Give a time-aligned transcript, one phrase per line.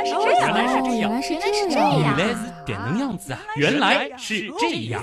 [0.00, 1.36] 来是这样，原来是这样原来是
[1.68, 2.16] 这原样。
[2.16, 3.40] 来是点能样子啊！
[3.56, 5.02] 原来是这样。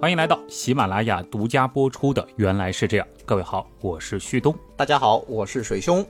[0.00, 3.06] 欢迎来到喜马拉雅独家播出的《原来是这样》。
[3.24, 4.54] 各位好，我是旭东。
[4.76, 6.04] 大家好，我是水兄。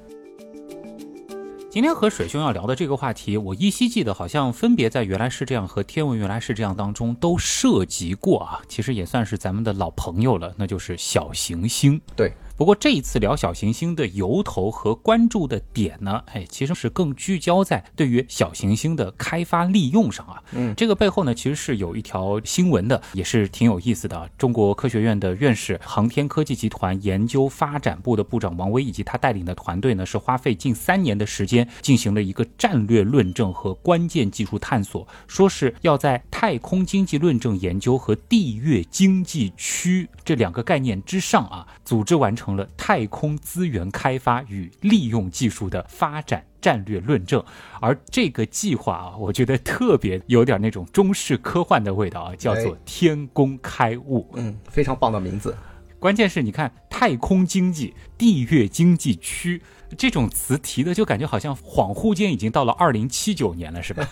[1.71, 8.63] 今天和水兄要聊的这个话题，我依稀记得好像分别在《原来是这样》和《天文原来是这样》当中都涉及过啊。
[8.67, 12.01] 其实也算是咱们的老朋友了，那就是小行星。
[12.17, 20.43] 对，不过这一次聊小行星的由头和关注的点呢，哎，其实是更聚焦在对于小行星的开发利用上啊。
[20.53, 24.27] 嗯，这个背后呢，其实是有一条新闻的，也是挺有意思的啊。
[24.39, 46.45] 中国科学院的院士、航天科技集团研究发展部的部长王威以及他带领的团队呢，是花费近三年的时间进行了一个战略论证和关键技术探索，说是要在太空经济论证研究和地月经济区这两个概念之上啊，组织完成了太空资源开发与利用技术的发展。
[46.59, 47.45] 战略论证，
[47.81, 54.29] 而这个计划啊，我觉得特别有点那种中式科幻的味道啊，叫做哎“天工开物”。
[54.35, 55.57] 嗯，非常棒的名字。
[56.01, 59.63] 关键是你看太空经济、地月经济区
[59.97, 64.05] 这种词提的，就感觉好像恍惚间已经到了二零七九年了，是吧？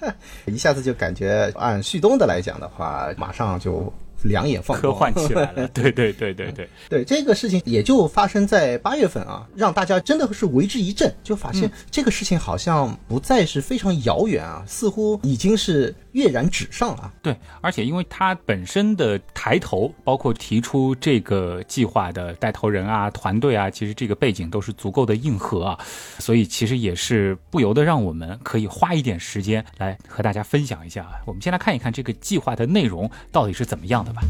[0.44, 3.90] 一下子就感觉按旭东的来讲的话，马上就
[4.22, 5.68] 两眼放光科幻起来了。
[5.68, 17.12] 对对对对对，对这个事情也就发生在八月份啊，让大家真的是为之一振，就发现这个事情好像不再是非常遥远啊，似乎已经是跃然纸上了。
[17.22, 25.78] 对，而且因为它本身的抬头，包括提出这个计划的带头人啊、团队啊，其实这个背景都是足够的硬核啊，
[26.18, 31.12] 所以其实也是不由得让我们可以花一点时间来和大家分享一下啊。
[31.26, 34.22] 我们先来看一看这个计划的内容到底是怎么样的吧。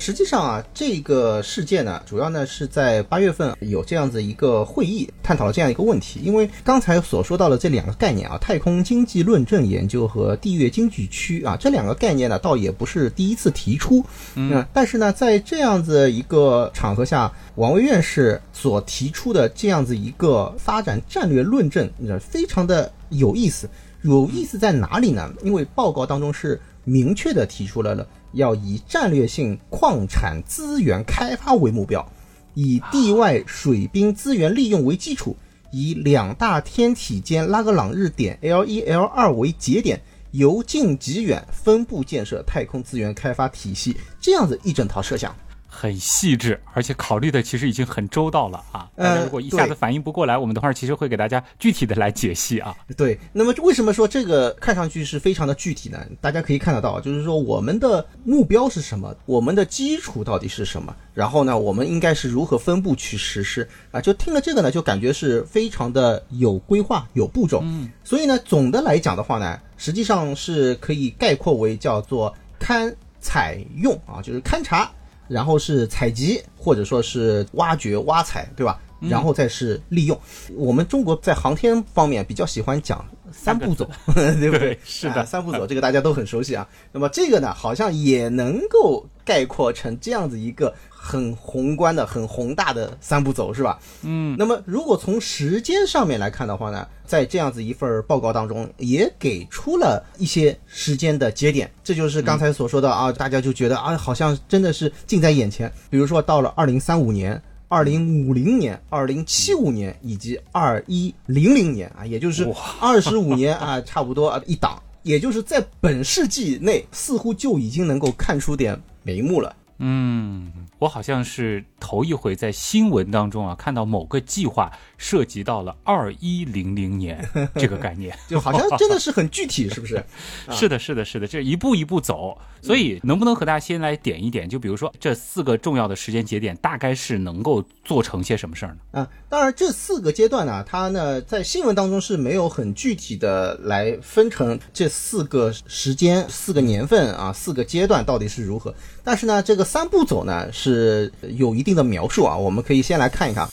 [0.00, 6.20] 实际上啊，这个事件呢，主要呢是在八月份有这样子一个会议，探讨了这样一个问题。
[6.22, 14.02] 因为刚才所说到的这两个概念啊，太空经济论证研究和地月经济区啊，这两个概念呢，倒也不是第一次提出。
[14.34, 23.68] 嗯，但是呢，在这样子一个场合下，王威院士所提出的这样子一个发展战略论证，呃非常的有意思。
[24.02, 25.32] 有意思在哪里呢？
[25.42, 28.06] 因为报告当中是明确的提出来了。
[28.32, 32.06] 要以战略性矿产资源开发为目标，
[32.52, 35.34] 以地外水冰资源利用为基础，
[35.72, 39.98] 以两大天体间拉格朗日点 L 一 L 二为节点，
[40.32, 45.34] 由近及远分布建设太空资源开发体系，这样子一整套设想。
[45.80, 48.90] 很细致，而且考虑的其实已经很周到了啊！
[48.96, 52.76] 大呃家如果一下子反应不过来，我们等会儿其实会给大家具体的来解析啊。
[52.96, 56.04] 对，那么为什么说这个看上去是非常的具体呢？
[56.20, 64.00] 大家可以看得到，就是说我们的目标是什么，我们的基础到底是什么，然后呢，我们应该是如何分步去实施啊？
[64.00, 67.60] 就听了这个呢，就感觉是非常的有规划、有步骤。
[67.62, 74.90] 嗯，所以呢，总的来讲的话呢，实际上是可以概括为叫做勘采用啊，就是勘察，
[75.28, 78.80] 然后是采集或者说是挖掘、挖采，对吧？
[79.00, 80.20] 然后再是利用。
[80.56, 84.78] 我们中国在航天方面比较喜欢讲三步走， 对不对？
[84.84, 86.66] 是的啊三步走这个大家都很熟悉啊。
[86.92, 93.78] 那么这个呢，好像也能够概括成这样子一个很宏观的、很宏大的三步走，是吧？
[94.02, 105.72] 嗯，那么如果从时间上面来看的话呢，在这样子一份报告当中，也给出了一些时间的节点，这就是刚才所说的啊，大家就觉得啊，好像真的是近在眼前。
[105.90, 107.40] 比如说到了二零三五年。
[107.68, 119.54] 二零五零年、二零七五年以及二一零零年啊，也就是二十五年啊， 差不多啊一档，也就是在本世纪内，似乎就已经能够看出点眉目了。
[119.78, 127.24] 嗯，我好像是头一回在新闻当中啊看到某个计划涉及到了二一零零年
[127.54, 128.16] 这个概念。
[128.28, 130.04] 就好像真的是很具体，是不是？
[130.50, 132.38] 是的，是的，是的，这一步一步走。
[132.60, 134.48] 所以能不能和大家先来点一点？
[134.48, 139.00] 就比如说这四个重要的时间节点，大概是能够做成些什么事儿呢？
[139.00, 148.74] 啊，当然这四个阶段呢，它呢在新闻当中是没有很具体的来分成这四个时间、四个年份啊、四个阶段到底是如何。
[149.08, 153.48] 但是呢，这个三步走呢是有一定的描述啊，我们可以先来看一看。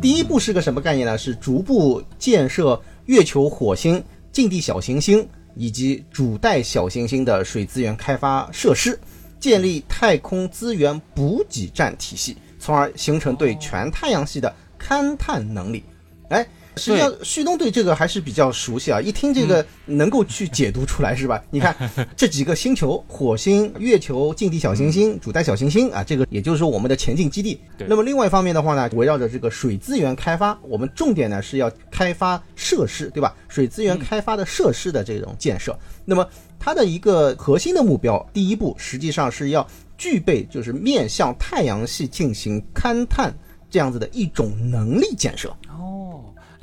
[0.00, 1.18] 第一步是个什么概念呢？
[1.18, 4.02] 是逐步建设月球、火星、
[4.32, 8.98] 近地小行星以及主带小行星的水资源开发设施，
[9.38, 14.50] 建立太空资源补给站体系，从而形成对全太阳系的
[14.80, 15.84] 勘探能力。
[16.30, 21.42] 哎，实际上，旭东对这个还是比较熟悉啊，一听这个能够去解读出来，是吧？
[21.50, 21.74] 你看
[22.16, 27.60] 这几个星球：火星、月球、近地小行星、主带小行星啊，这个也就是说我们的前进基地。
[27.86, 33.34] 那么另外一方面的话呢，围绕着这个水资源开发，我们重点呢是要开发设施，对吧？
[33.48, 35.78] 水资源开发的设施的这种建设。
[36.04, 36.28] 那么
[36.58, 39.66] 它的一个核心的目标，第一步实际上是要
[39.96, 43.32] 具备就是面向太阳系进行勘探
[43.70, 45.54] 这样子的一种能力建设。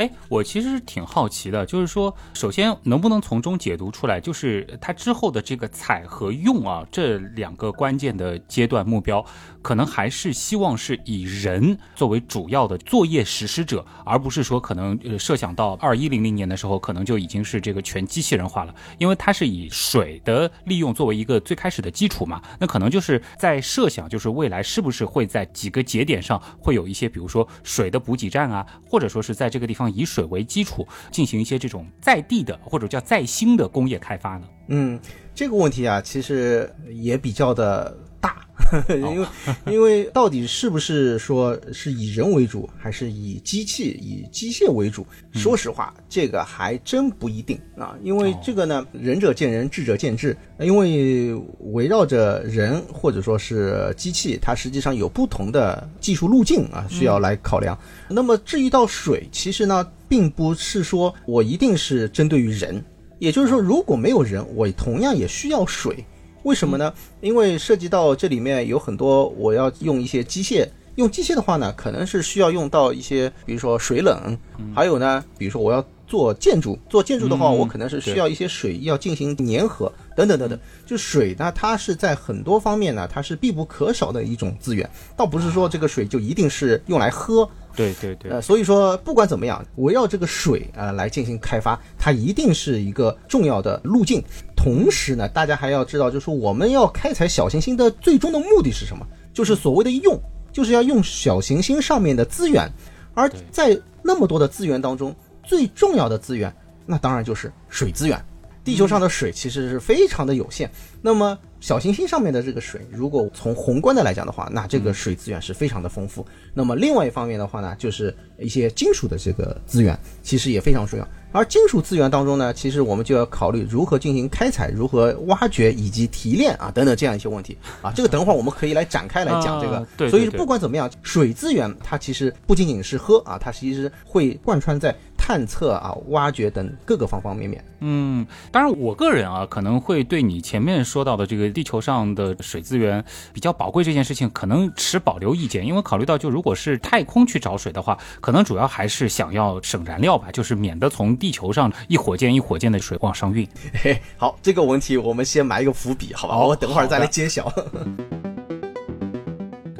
[0.01, 9.24] 哎，我其实挺好奇的，就是说，首先能不能从中解读出来，就是它之后的这个采和用啊，这两个关键的阶段目标，
[9.62, 29.91] 可能还是希望是以人作为主要的作业实施者，而不是说可能呃设想到二一零零年的时候，可能就已经是这个全机器人化了，因为它是以水的利用作为一个最开始的基础嘛，那可能就是在设想，就是未来是不是会在几个节点上会有一些，比如说水的补给站啊，或者说是在这个地方。
[29.92, 34.48] 以水为基础进行一些这种在地的或者叫在新的工业开发呢？
[34.68, 35.00] 嗯，
[35.36, 38.38] 这个问题啊，其实也比较的大。
[38.88, 39.28] 因为，
[39.66, 45.06] 因为到底是不是说是以人为主，还是以机器、以机械为主？
[45.34, 47.98] 说实话，这个还真不一定啊。
[48.02, 50.38] 因为这个呢，仁者见仁，智者见智。
[50.58, 51.34] 因为
[51.74, 57.78] 围绕着人或者说是机器，它实际上有不同的技术路径啊，需要来考量。
[58.08, 62.82] 那么至于到水，其实呢，并不是说我一定是针对于人，
[63.20, 66.06] 也就是说，如果没有人，我同样也需要水。
[66.44, 66.94] 为什么呢？
[67.22, 70.68] 因为涉及到这里面有很多，我要用一些机械。
[70.96, 74.38] 用机械的话呢，可能是需要用到一些，比如说水冷，
[74.76, 80.60] 还有呢，比如说我要做建筑，做建筑的话，我可能是需要一些水要进行粘合，等等等等。
[80.86, 84.88] 就水呢，它是在很多方面呢，它是必不可少的一种资源。
[85.16, 87.50] 倒不是说这个水就一定是用来喝。
[87.76, 88.32] 对对对。
[88.32, 94.24] 呃，所以说不管怎么样，围绕这个水啊来进行开发，它一定是一个重要的路径。
[94.56, 99.06] 同时呢，大家还要知道，就是我们要开采小行星的最终的目的是什么？
[99.34, 100.20] 就是所谓的用，
[100.52, 102.72] 就是要用小行星上面的资源。
[103.14, 106.54] 而在那么多的资源当中，最重要的资源，
[106.86, 108.24] 那当然就是水资源。
[108.63, 110.69] 地球上的水其实是非常的有限。
[111.02, 116.25] 那么小行星上面的这个水，如果从宏观的来讲的话，那这个水资源是非常的丰富。
[116.54, 121.08] 那么另外一方面的话呢，就是一些金属的这个资源，其实也非常重要。
[121.34, 127.92] 而金属资源当中呢，其实我们就要考虑如何进行开采、如何挖掘以及提炼啊等等这样一些问题啊。
[127.96, 129.88] 这个等会儿我们可以来展开来讲这个。
[129.96, 130.10] 对。
[130.10, 134.94] 所以不管怎么样，水资源它其实不仅仅是喝啊，它其实会贯穿在
[135.24, 137.64] 探测啊、挖掘等各个方方面面。
[137.82, 153.48] 嗯，当然我个人啊，可能会对你前面说到的这个地球上的水资源比较宝贵这件事情，可能持保留意见，因为考虑到就如果是太空去找水的话，可能主要还是想要省燃料吧，就是免得从地球上一火箭一火箭的水往上运。
[153.74, 156.38] 嘿，好，这个问题我们先埋一个伏笔，好吧？
[156.38, 157.54] 我等会儿再来揭晓。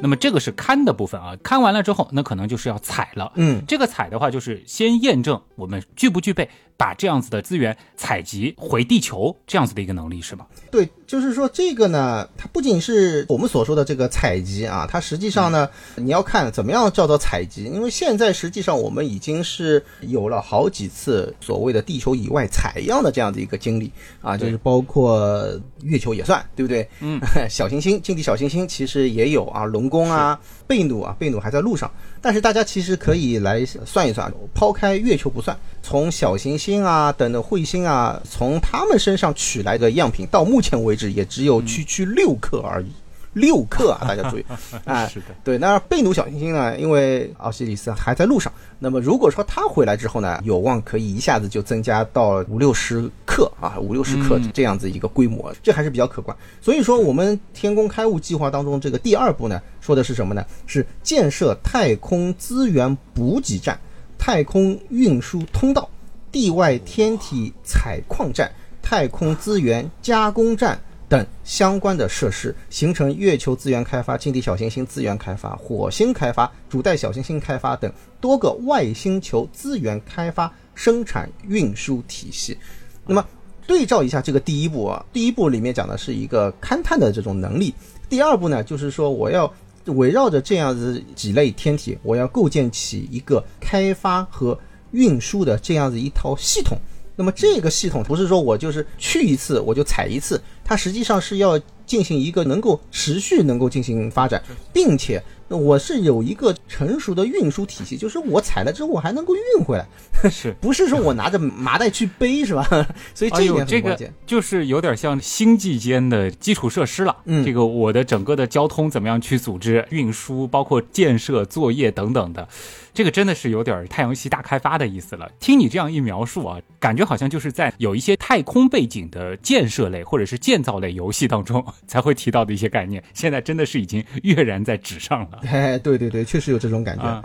[0.02, 3.32] 那么这个是勘的部分啊，勘完了之后，那可能就是要采了。
[3.36, 6.50] 嗯，这个采的话，就是先验证我们具不具备。
[6.74, 10.44] 把这样子的资源采集回地球，这样子的一个能力是吗？
[10.68, 23.92] 对，就是说这个呢，它不仅是我们所说的这个采集啊，它实际上呢，你要看怎么样叫做采集，因为现在实际上我们已经是有了好几次所谓的地球以外采样的这样的一个经历
[24.22, 25.46] 啊，就是包括
[25.82, 26.88] 月球也算，对不对？
[27.00, 30.40] 嗯， 小行星、近地小行星其实也有啊，龙宫啊、
[30.72, 31.90] 贝努啊，贝努还在路上。
[32.22, 42.86] 但是大家其实可以来算一算，抛开月球不算，从小行星啊等的彗星啊，从他们身上取来的样品，到目前为止也只有区区六克而已。
[43.32, 44.44] 六克啊，大家注意
[44.84, 45.06] 啊！
[45.08, 45.56] 是的，对。
[45.56, 46.78] 那贝努小行星呢？
[46.78, 56.36] 因为奥西里斯还在路上，那么如果说他回来之后呢，有望可以一下子就增加到五六十克啊，五六十克这样子一个规模，这还是比较可观。
[56.60, 60.44] 所以说，我们天宫开物计划当中这个第二步呢，说的是什么呢？
[60.66, 63.78] 是建设太空资源补给站、
[64.18, 65.88] 太空运输通道、
[66.30, 70.78] 地外天体采矿站、太空资源加工站。
[71.12, 82.56] 等相关的设施，形成月球资源开发、近地小行星资源开发、火星开发、主带小行星开发等多个外星球资源开发、生产运输体系。
[83.04, 83.22] 那么，
[83.66, 87.74] 对照一下这个第一步啊，第一步里面讲的是一个勘探的这种能力，
[88.08, 89.52] 第二步呢，就是说我要
[89.84, 94.58] 围绕着这样子几类天体，我要构建起一个开发和
[94.92, 96.78] 运输的这样子一套系统。
[97.16, 104.42] 那么这个系统不是说我就是去一次我就踩一次，它实际上是要进行一个能够持续能够进行发展，
[104.72, 105.22] 并且。
[105.56, 109.86] 我是有一个成熟的运输体系，就是我采了之后我还能够运回来，
[110.30, 112.66] 是 不是说我拿着麻袋去背是吧？
[113.14, 117.16] 所以这一点这个就是有点像星际间的基础设施了。
[117.24, 122.48] 嗯，这个我的整个的交通怎么样去组织运输，包括建设作业等等的。
[122.94, 125.30] 这个真的是有点太阳系大开发的意思了。
[125.40, 135.40] 听你这样一描述啊，感觉好像就是在有一些太空背景的建设类或者是建造类游戏当中 才会提到的一些概念，现在真的是已经跃然在纸上了。
[135.42, 137.22] 哎，对对对，确实有这种感觉。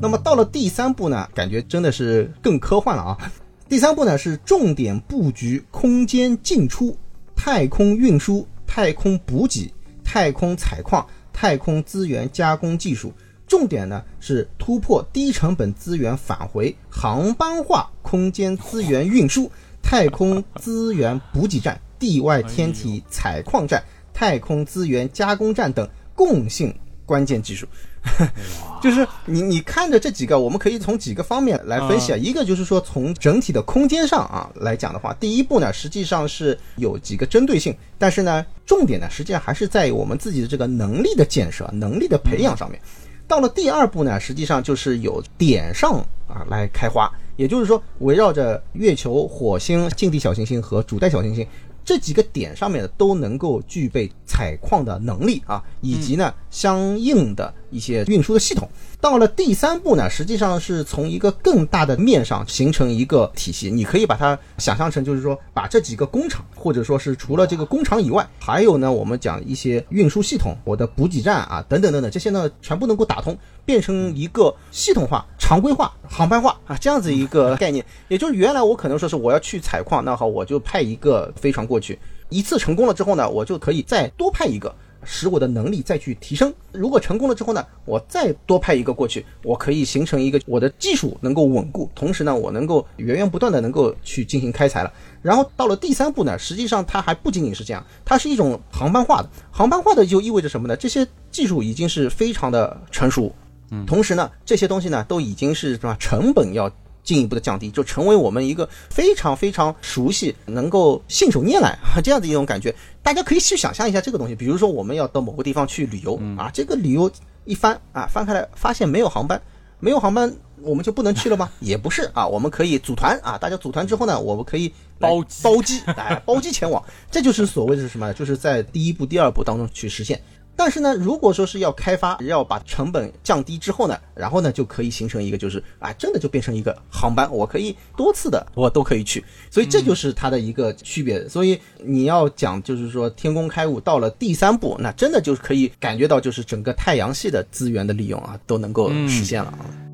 [0.00, 3.32] 那么到了第三步呢，感觉真的是更科幻了啊。
[3.68, 6.96] 第三步呢是重点布局空间进出、
[7.34, 9.72] 太空运输、太空补给、
[10.04, 11.06] 太空采矿。
[11.36, 13.12] 太空资源加工技术，
[13.44, 19.50] 重点呢是突破低成本资源返回、航班化空间资源运输、
[19.82, 23.82] 太空资源补给站、地外天体采矿站、
[24.14, 27.66] 太空资源加工站等共性关键技术。
[28.82, 32.16] 就是你你看着这几个，我们可以从几个方面来分析啊。
[32.18, 42.78] 一个就是说，从整体的空间上啊来讲的话，第一步呢，实际上是有几个针对性，但是呢，重点呢，实际上还是在于我们自己的这个能力的建设、能力的培养上面。
[43.26, 45.94] 到了第二步呢，实际上就是有点上
[46.28, 51.46] 啊来开花，也就是说，围绕着月球、火星、近地小行星和主带小行星。
[51.84, 58.68] 这几个点上面的都能够具备采矿的能力啊，以及呢相应的一些运输的系统。
[59.00, 63.70] 到了第三步呢，实际上是从一个更大的面上形成一个体系。
[63.70, 77.84] 你可以把它想象成，就是说把这几个工厂，或者说是除了这个工厂以外，还有呢我们讲一些运输系统、我的补给站啊等等等等，这些呢全部能够打通，变成一个系统化、常规化、航班化啊这样子一个概念。
[78.08, 81.98] 也就是原来我可能说是我要去采矿，那好我就派一个飞船过去，
[82.30, 84.74] 一次成功了之后呢，我就可以再多派一个。
[85.04, 86.52] 使我的能力再去提升。
[86.72, 94.92] 如果成功了之后呢，我再多派一个过去，我可以形成一个我的技术能够稳固，同时呢，我能够源源不断的能够去进行开采了。
[95.22, 99.28] 然后到了第三步呢，实际上它还不仅仅是这样，它是一种航班化的。
[99.50, 100.76] 航班化的就意味着什么呢？
[100.76, 103.34] 这些技术已经是非常的成熟，
[103.70, 106.70] 嗯，同时呢，这些东西呢都已经是什么成本要。
[107.04, 112.74] 进一步的降低，就成为我们一个非常非常熟悉、能够信手拈来 这样的一种感觉。
[113.02, 117.08] 大家可以去想象一下这个东西，比如说我们要到某个地方去旅游啊，这个旅游
[117.44, 119.40] 一翻啊，翻开来发现没有航班，
[119.78, 121.50] 没有航班，我们就不能去了吗？
[121.60, 128.10] 也不是啊，我们可以组团啊，大家组团之后呢，我们可以包包机，来，包机前往，这就是所谓的是什么？
[128.14, 130.18] 就是在第一步、第二步当中去实现。
[130.56, 141.28] 但是呢，如果说是要开发，要把成本降低之后呢，然后呢就可以形成一个，就是啊，真的就变成一个航班，我可以多次的我都可以去，所以这就是它的一个区别。
[141.28, 149.93] 所以你要讲，就是说天工开物到了第三步，那真的就是可以感觉到，就是整个太阳系的资源的利用啊，都能够实现了啊。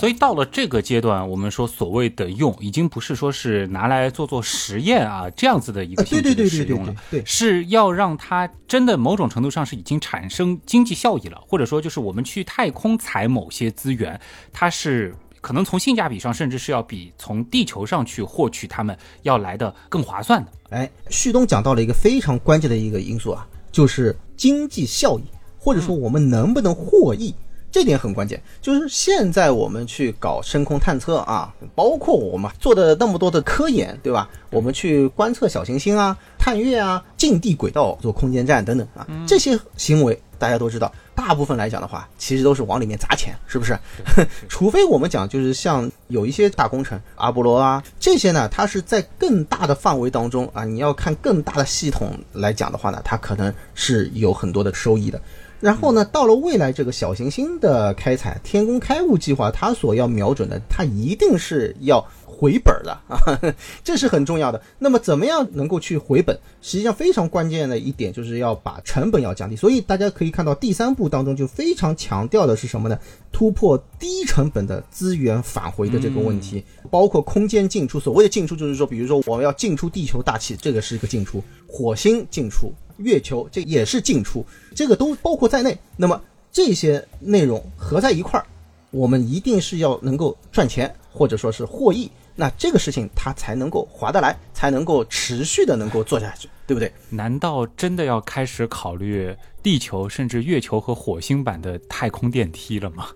[0.00, 14.18] 所以到了这个阶段，我们说所谓的用，已经不是说是拿来做做实验啊这样子的一个性质的使用了，对，是要让它真的某种程度上是已经产生经济效益了，或者说就是我们去太空采某些资源，
[14.50, 20.50] 它是可能从性价比上，甚至是要比从地球上去获取它们要来的更划算的。
[20.70, 25.24] 哎，旭东讲到了一个非常关键的一个因素啊，就是经济效益，
[25.58, 27.34] 或者说我们能不能获益。
[27.72, 34.28] 这点很关键，就是现在我们去搞深空探测啊，包括我们做的那么多的科研，对吧？
[34.50, 43.78] 我们去观测小行星啊、探月啊、近地轨道做空间站等等啊，这些行为大家都知道，大部分来讲的话，其实都是往里面砸钱，是不是？
[44.48, 55.22] 除非我们讲就是像有一些大工程，阿波罗啊这些呢，它是在更大的范围当中啊，你要看更大的系统来讲的话呢，它可能是有很多的收益的。
[55.60, 63.20] 然后呢，到了未来这个小行星的开采，天宫开物计划，它所要瞄准的，它一定是要回本的啊，
[63.84, 64.60] 这是很重要的。
[64.78, 66.38] 那么，怎么样能够去回本？
[66.62, 69.54] 实际上非常关键的一点就是要把成本要降低。
[69.54, 72.98] 所以大家可以看到，第三步当中就非常强调的是什么呢？
[73.30, 78.00] 突破低成本的资源返回的这个问题，包括空间进出。
[78.00, 81.38] 所谓的进出，就是说，比如说我们要进出地球大气，这个是一个进出；
[81.68, 82.72] 火星进出。
[83.00, 85.76] 月球这也是进出，这个都包括在内。
[85.96, 86.20] 那么
[86.52, 88.46] 这些内容合在一块儿，
[88.90, 92.10] 我们一定是要能够赚钱，或者说是获益。
[92.36, 96.90] 那这个事情它才能够划得来，才能够持续的能够做下去，对不对？
[97.10, 103.08] 难道真的要开始考虑地球甚至月球和火星版的太空电梯了吗？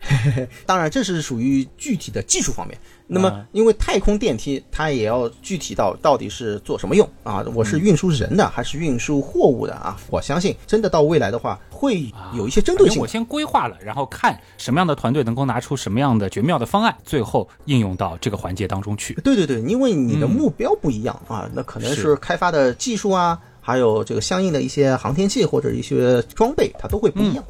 [0.64, 2.78] 当然，这是属于具体的技术方面。
[3.10, 7.44] 那么啊，因为太空电梯它也要具体到到底是做什么用啊？
[7.54, 9.98] 我是运输人的还是运输货物的啊？
[10.10, 19.14] 我相信真的到未来的话，会有一些针对性我先规划了，然后看什么样的团队能够拿出什么样的绝妙的方案，最后应用到这个环节当中去。
[19.24, 27.42] 对对对，因为你的目标不一样、啊，那可能是是开发的技术啊，还有这个相应的一些航天器或者一些装备，它都会不一样。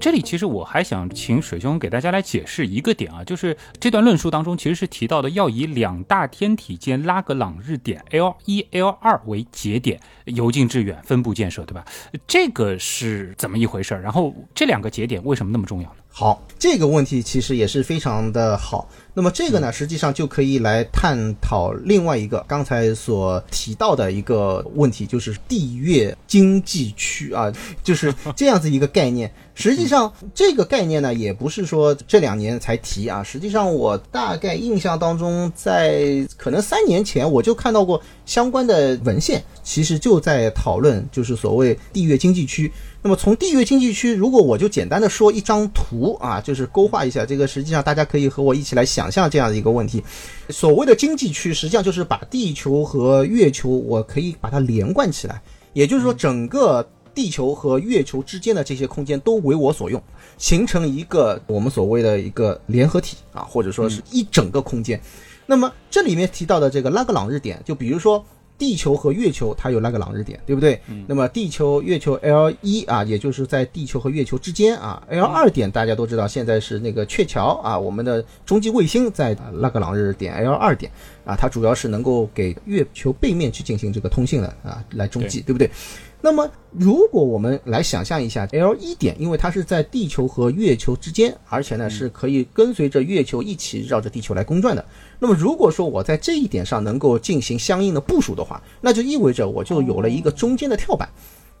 [0.00, 11.84] 这里其实我还想请水兄给大家来解释一个点啊，就是这段论述当中其实是提到的要以两大天体间拉格朗日点 L 一、L 二为节点，由近至远分布建设，对吧？
[12.26, 14.00] 这个是怎么一回事儿？
[14.00, 15.96] 然后这两个节点为什么那么重要呢？
[16.10, 18.88] 好，这个问题其实也是非常的好。
[19.14, 27.52] 那么这个呢，实际上就可以来探讨另外一个刚才所提到的一个问题，就是地月经济区啊，
[27.84, 29.32] 就是这样子一个概念。
[29.54, 33.24] 实际上，这个概念呢，也不是说这两年才提啊。
[33.24, 42.70] 实际上，我大概印象当中，在可能三年前我就看到过相关的文献，其实就在讨论，就是所谓地月经济区。
[43.00, 50.02] 那么从地月经济区，如果我就简单的说一张图啊，就是勾画一下，这个实际上大家可以和我一起来想象这样的一个问题。
[50.50, 55.40] 所谓的经济区，实际上就是把地球和月球，我可以把它连贯起来，
[55.72, 60.02] 也就是说整个地球和月球之间的这些空间都为我所用，
[60.36, 65.00] 形成一个我们所谓的一个联合体啊，或者说是一整个空间。
[65.46, 68.24] 那么这里面提到的这个拉格朗日点，就比如说。
[68.58, 70.80] 地球和月球它有拉格朗日点，对不对？
[71.06, 75.00] 那么地球、月球 L 一啊，也就是在地球和月球之间啊。
[75.08, 80.90] L 二点大家都知道，现在是那个鹊桥啊，我们的中继卫星在拉格朗日点 L 二点
[81.24, 85.70] 啊，它主要是能够给月球背面去进行这个通信的啊，来中继，对不对？
[86.20, 94.84] 那么，如果我们来想象一下 L 一点，因为它是在地球和月球之间，而且呢是可以跟随着月球一起绕着地球来公转的。
[95.20, 101.08] 那么，如果说我在这一点上能够进行相应的部署的话，那就意味着我就有了一个中间的跳板，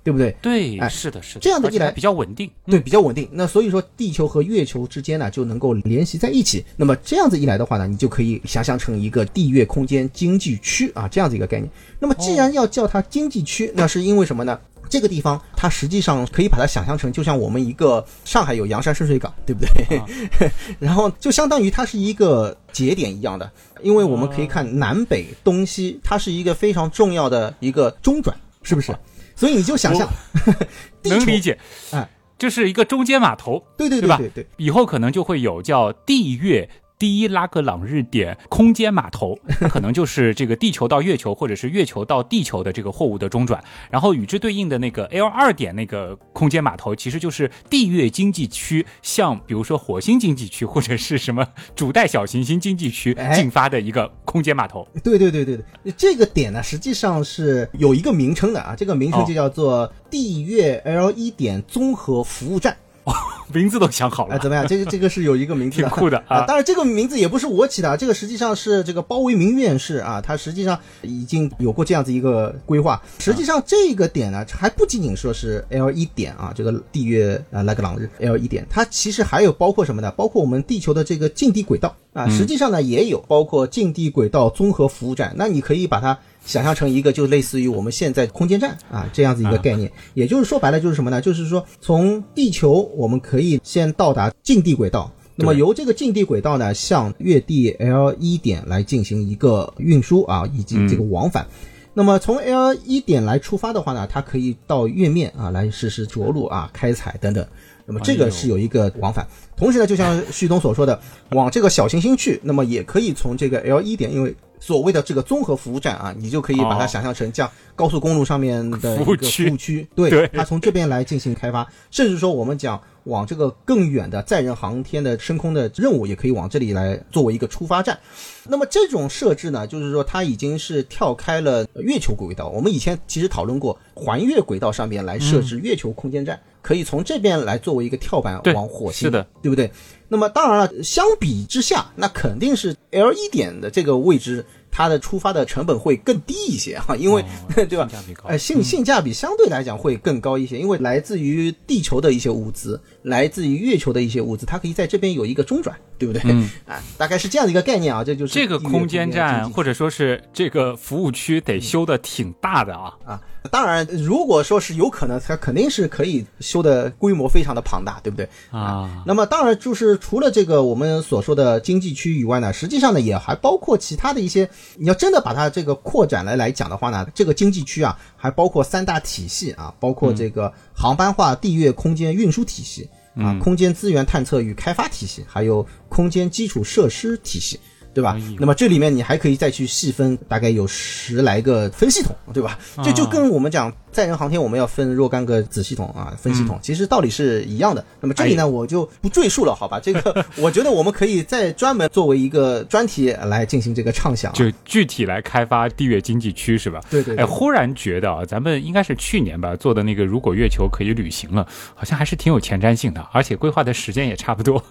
[0.08, 0.34] 对不对？
[0.40, 2.50] 对，哎是的，是的，这样的一来比较稳定。
[2.64, 3.28] 对，比较稳定。
[3.30, 6.64] 那所以说，地球和月球之间呢就能够联系在一起。
[6.78, 11.70] 那么这样子一来的话呢，你就可以想象成一个地月空间经济区啊，这样子一个概念。
[11.98, 14.58] 那么既然要叫它经济区，那是因为什么呢？
[14.90, 20.00] 这个地方它实际上可以把它想象成，就像我们一个上海有洋山深水港，对不对？
[20.80, 28.96] 然后就相当于它是一个节点一样的，因为我们可以看南北东西，它是一个非常重要的一个中转，是不是？
[29.38, 30.10] 所以你就想象，
[31.04, 31.56] 能理解，
[31.92, 34.44] 哎，就是一个中间码头，对对对吧对对。
[34.56, 36.68] 以后可能就会有叫地月
[36.98, 54.86] 第一拉格朗日点空间码头，它 可能就是这个地球到月球或者是月球到地球的这个货物的中转，然后与之对应的那个 L 二点那个空间码头，其实就是地月经济区向比如说火星经济区或者是什么主带小行星经济区哎进发的一个空间码头。
[55.04, 62.76] 对对对对对，这个点呢，实际上是有一个名称的啊，这个名称就叫做地月 L 一点综合服务站。
[63.52, 64.66] 名字都想好哎、了，怎么样？
[64.66, 73.00] 这个这个是有一个名字的， 挺酷的啊当然，这个名字也不是我起的，这个实际上是这个包为民院士啊，他实际上已经有过这样子一个规划。
[73.18, 80.10] 实际上，这个点呢，还不仅仅说是 L 一点啊，这个地月啊拉格朗日 L 一点，它其实还有包括什么呢？
[80.10, 85.32] 包括我们地球的这个近地轨道啊，实际上呢也有包括近地轨道综合服务站。
[85.36, 86.18] 那你可以把它。
[86.48, 91.20] 想象成一个就类似于我们现在空间站啊这样子一个概念，也就是说白了就是什么呢？
[91.20, 101.46] 就是说从地球我们可以先到达近地轨道，那么由这个近地轨道呢向月地 L 一点来进行一个运输啊以及这个往返。
[101.92, 107.46] 那么从 L 一点来出发的话呢，它可以到月面啊来实施着陆啊、开采等等。
[107.84, 110.98] 那么这个是有一个往返，同时呢，就像旭东所说的，
[111.30, 116.86] 往这个小行星去，那么也可以从这个 L 一点，因为所谓的这个综合服务站啊，你就可以把它哦。
[116.86, 119.16] 想象成像高速公路上面的一个服务
[119.56, 119.86] 区。
[119.94, 120.28] 对。
[120.28, 127.98] 它从这边来进行开发，甚至说我们讲往这个更远的载人航天的升空的任务，也可以往这里来作为一个出发站。
[128.46, 132.48] 那么这种设置呢，就是说它已经是跳开了月球轨道。
[132.48, 139.70] 我们以前其实讨论过，环月轨道上面来设置月球空间站，可以从这边来作为一个跳板往火星，是的，对不对？
[140.08, 147.24] 那么当然了，相比之下，那肯定是 L 一点的这个位置，它的出发的成本会更低一些啊， 因为、
[147.68, 147.88] 对吧性？
[147.88, 148.24] 价比高。
[148.28, 156.22] 哎，性性价比相对来讲会更高一些，因为来自于地球的一些物资，来自于月球的一些物资，它可以在这边有一个中转对不对？
[156.26, 162.92] 嗯 啊，大概是这样的一个概念啊，这就是这个空间站或者说是这个服务区得修的挺大的啊。
[163.04, 168.28] 啊，当然，如果说是有可能，它肯定是可以修的规模非常的庞大，对不对？
[168.50, 174.48] 啊，那么当然就是除了这个我们所说的经济区以外呢，实际上呢也还包括其他的一些。
[174.76, 187.58] 你要真的把它这个扩展来来讲的话呢，这个经济区啊还包括三大体系啊，包括这个航班化地月空间运输体系啊，空间资源探测与开发体系，还有空间基础设施体系。
[187.98, 188.16] 对吧？
[188.38, 192.56] 那么这里面你还可以再去细分，大概有十来个分系统，对吧？
[192.84, 197.84] 这就跟我们讲载人航天，我们要分若干个子系统啊，分系统，其实道理是一样的。
[198.00, 199.80] 那么这里呢，我就不赘述了，好吧？
[199.80, 204.34] 这个 我觉得我们可以再专门作为一个专题来进行这个畅想啊。
[204.34, 206.80] 就具体来开发地月经济区是吧？
[206.90, 214.62] 对对对哎，忽然觉得啊，咱们应该是去年吧做的那个，如果月球可以旅行了，好像还是挺有前瞻性的，而且规划的时间也差不多。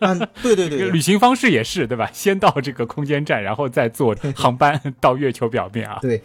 [0.00, 2.10] 嗯，对对对对 旅行方式也是对吧？
[2.12, 5.98] 先到这个空间站，然后再坐 航班到月球表面啊。
[6.02, 6.22] 对。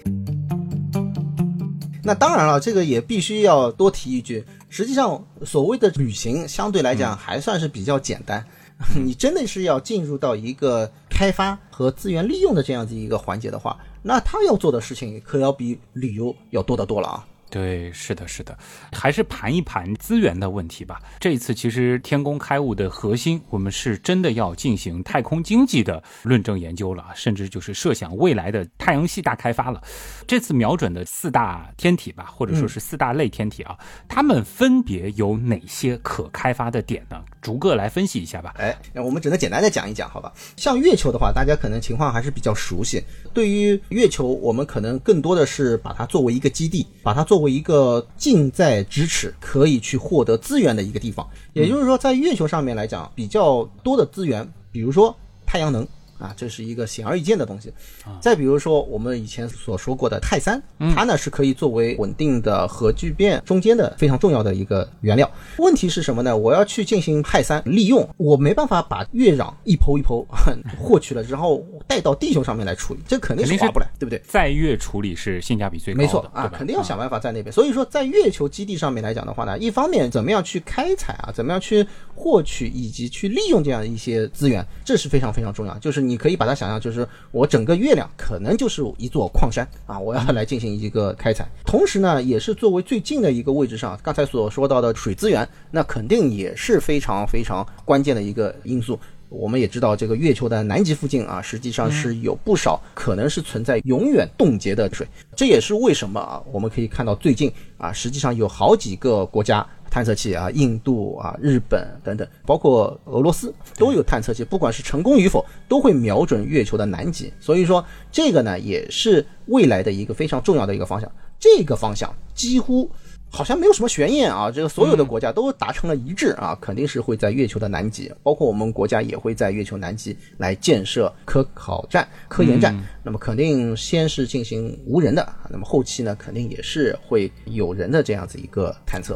[2.09, 8.43] 那当然了，这个也必须要多提一句，实际上所谓的旅行相对来讲还算是比较简单。
[8.97, 17.27] 你真的是要进入到一个开发和资源利用的这样子一个环节的话，那他要做的事情可要比旅游要多得多了啊。
[17.49, 18.57] 对，是的，是的，
[18.91, 21.01] 还是盘一盘资源的问题吧。
[21.19, 29.81] 这一次其实天宫开物的核心，我们是真的要进行太空经济的论证研究了，甚至就是设想未来的太阳系大开发了。
[30.27, 37.23] 这次瞄准的四大天体吧，或者说是四大类天体啊，它们分别有哪些可开发的点呢？
[37.41, 38.53] 逐个来分析一下吧。
[38.57, 40.31] 哎，我们只能简单的讲一讲，好吧？
[40.57, 43.03] 像月球的话，大家可能情况还是比较熟悉。
[43.33, 51.27] 对于月球，我们可能更多的是把它作为一个基地，把它作为一个近在咫尺可以去获得资源的一个地方。
[51.53, 55.87] 也就是说，在月球上面来讲，比较多的资源，比如说太阳能。
[56.19, 57.73] 啊，这是一个显而易见的东西。
[58.21, 60.61] 再比如说，我们以前所说过的钛三，
[60.93, 65.29] 它呢是可以作为稳定的核聚变中间的非常重要的一个原料。
[65.57, 66.37] 问题是什么呢？
[66.37, 70.25] 我要去进行氦三利用，我没办法把月壤一剖一剖
[70.77, 74.21] 获取了，然后带到地球上面来处理，这肯定是肯定是划不来，对不对？
[74.27, 77.51] 在月处理是性价比最高的，没错啊，肯定要想办法在那边。
[77.51, 85.77] 所以说，在月球基地上面来讲的话呢，一方面怎么样去开采啊，怎么样去获取以及去利用这样一些资源，这是非常非常重要。
[85.79, 91.47] 就是你可以把它想象，就是我整个月亮可能就是一座矿山啊，我要来进行一个开采。
[91.63, 98.99] 同时呢，也是作为最近的一个位置上，刚才所说到的水资源，那肯定也是非常非常关键的一个因素。
[99.29, 105.07] 我们也知道，这个月球的南极附近啊，实际上是有不少可能是存在永远冻结的水。
[105.35, 117.33] 这也是为什么啊，我们可以看到最近啊，实际上有好几个国家探测器啊，印度啊、日本等等，包括俄罗斯都有探测器，不管是成功与否，都会瞄准月球的南极。
[117.39, 121.11] 所以说，这个呢也是未来的一个非常重要的一个方向。
[121.39, 122.89] 这个方向几乎。
[123.31, 132.75] 好像没有什么悬念啊，这个所有的国家都达成了一致啊，肯定是会在月球的南极，包括我们国家也会在月球南极来建设科考站、科研站。
[133.03, 139.15] 那么肯定先是进行无人的，那么后期呢，肯定也是会有人的这样子一个探测。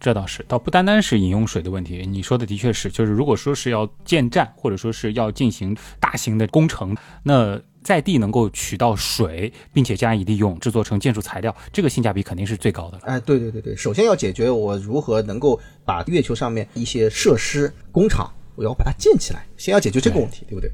[0.00, 2.06] 这倒是，倒不单单是饮用水的问题。
[2.06, 13.04] 你说的的确是，就是如果说是要建站，或者说是要进行大型的工程，那在地能够取到水，并且加以利用，制作成建筑材料，这个性价比肯定是最高的了。
[13.04, 20.70] 哎，对对对对，首先要解决我如何能够把月球上面一些设施、工厂，我要把它建起来，先要解决这个问题，对不对？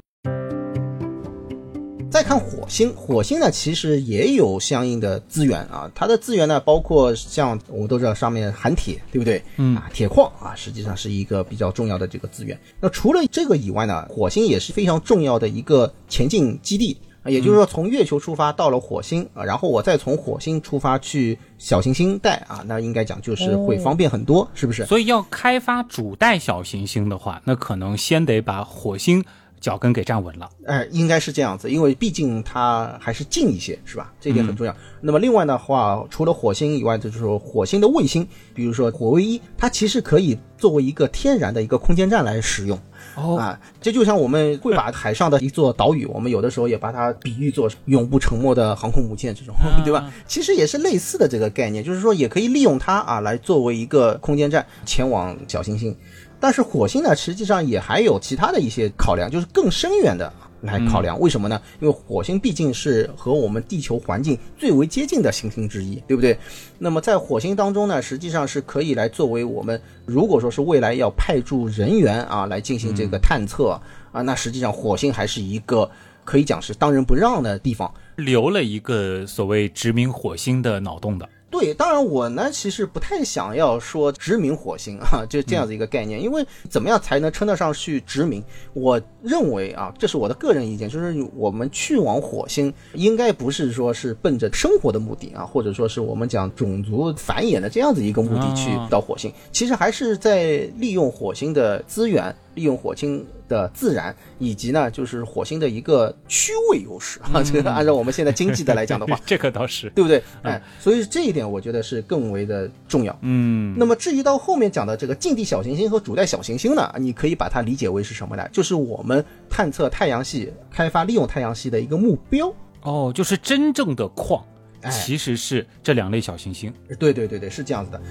[2.17, 9.39] 再看火星，火星呢其实也有相应的资源啊，它的资源呢包括像我们都知道上面含铁，对不对？
[9.57, 12.59] 嗯啊，铁矿啊，实际上是一个比较重要的这个资源。
[12.79, 16.97] 那除了这个以外呢，火星也是非常重要的一个前进基地。
[17.21, 24.85] 啊也就是说，从月球出发到了火星啊，然后我再从火星出发去小行星带啊，那应该讲就是会方便很多，是不是？
[24.85, 29.23] 所以要开发主带小行星的话，那可能先得把火星
[29.59, 30.49] 脚跟给站稳了。
[30.65, 34.13] 哎，应该是这样子，因为毕竟它还是近一些，是吧？
[34.19, 34.75] 这一点很重要。
[35.01, 42.79] 那么另外的话，除了火星以外，就是说火星的卫星，比如说火卫一，它其实可以作为一个天然的一个空间站来使用。
[43.15, 50.11] 哦啊，这就像我们会把海上的一座岛屿，我们有的时候也把它比喻作永不沉没的航空母舰这种，对吧？
[50.27, 55.95] 其实也是类似的这个概念，就是说也可以利用它啊来作为一个空间站前往小行星。
[56.39, 61.19] 但是火星呢，实际上也还有其他的一些考量，就是更深远的，来考量。
[61.19, 61.59] 为什么呢？
[61.79, 66.37] 因为火星毕竟是和我们地球环境最为接近的行星之一，对不对？
[66.77, 73.79] 那么在火星当中呢，实际上是可以来作为我们如果说是未来要派驻人员啊来进行这个探测
[74.11, 75.89] 啊，那实际上火星还是一个
[76.23, 77.91] 可以讲是当仁不让的地方。
[78.15, 81.27] 留了一个所谓殖民火星的脑洞的。
[81.59, 88.43] 对，当然我呢其实不太想要说殖民火星啊，就这样子一个概念，因为怎么样才能称得上去殖民？
[88.73, 102.35] 我认为啊，这是我的个人意见，就是我们去往火星，应该不是说是奔着生活的目的啊，或者说是我们讲种族繁衍的这样子一个目的去到火星，其实还是在利用火星的资源。
[102.57, 107.43] 利用火星的自然，以及呢，就是火星的一个区位优势啊。
[107.43, 110.21] 这个按照我们现在经济的来讲的话， 这个倒是对不对？
[110.41, 113.15] 哎，所以这一点我觉得是更为的重要。
[113.21, 118.49] 嗯，那么至于到后面讲的这个近地小行星和主带小行星呢，你可以把它理解为是什么呢？
[118.51, 122.51] 就是我们探测太阳系、开发利用太阳系的一个目标。
[122.81, 124.43] 哦，就是真正的矿，
[124.89, 126.73] 其实是这两类小行星。
[126.97, 128.01] 对对对对，是这样子的。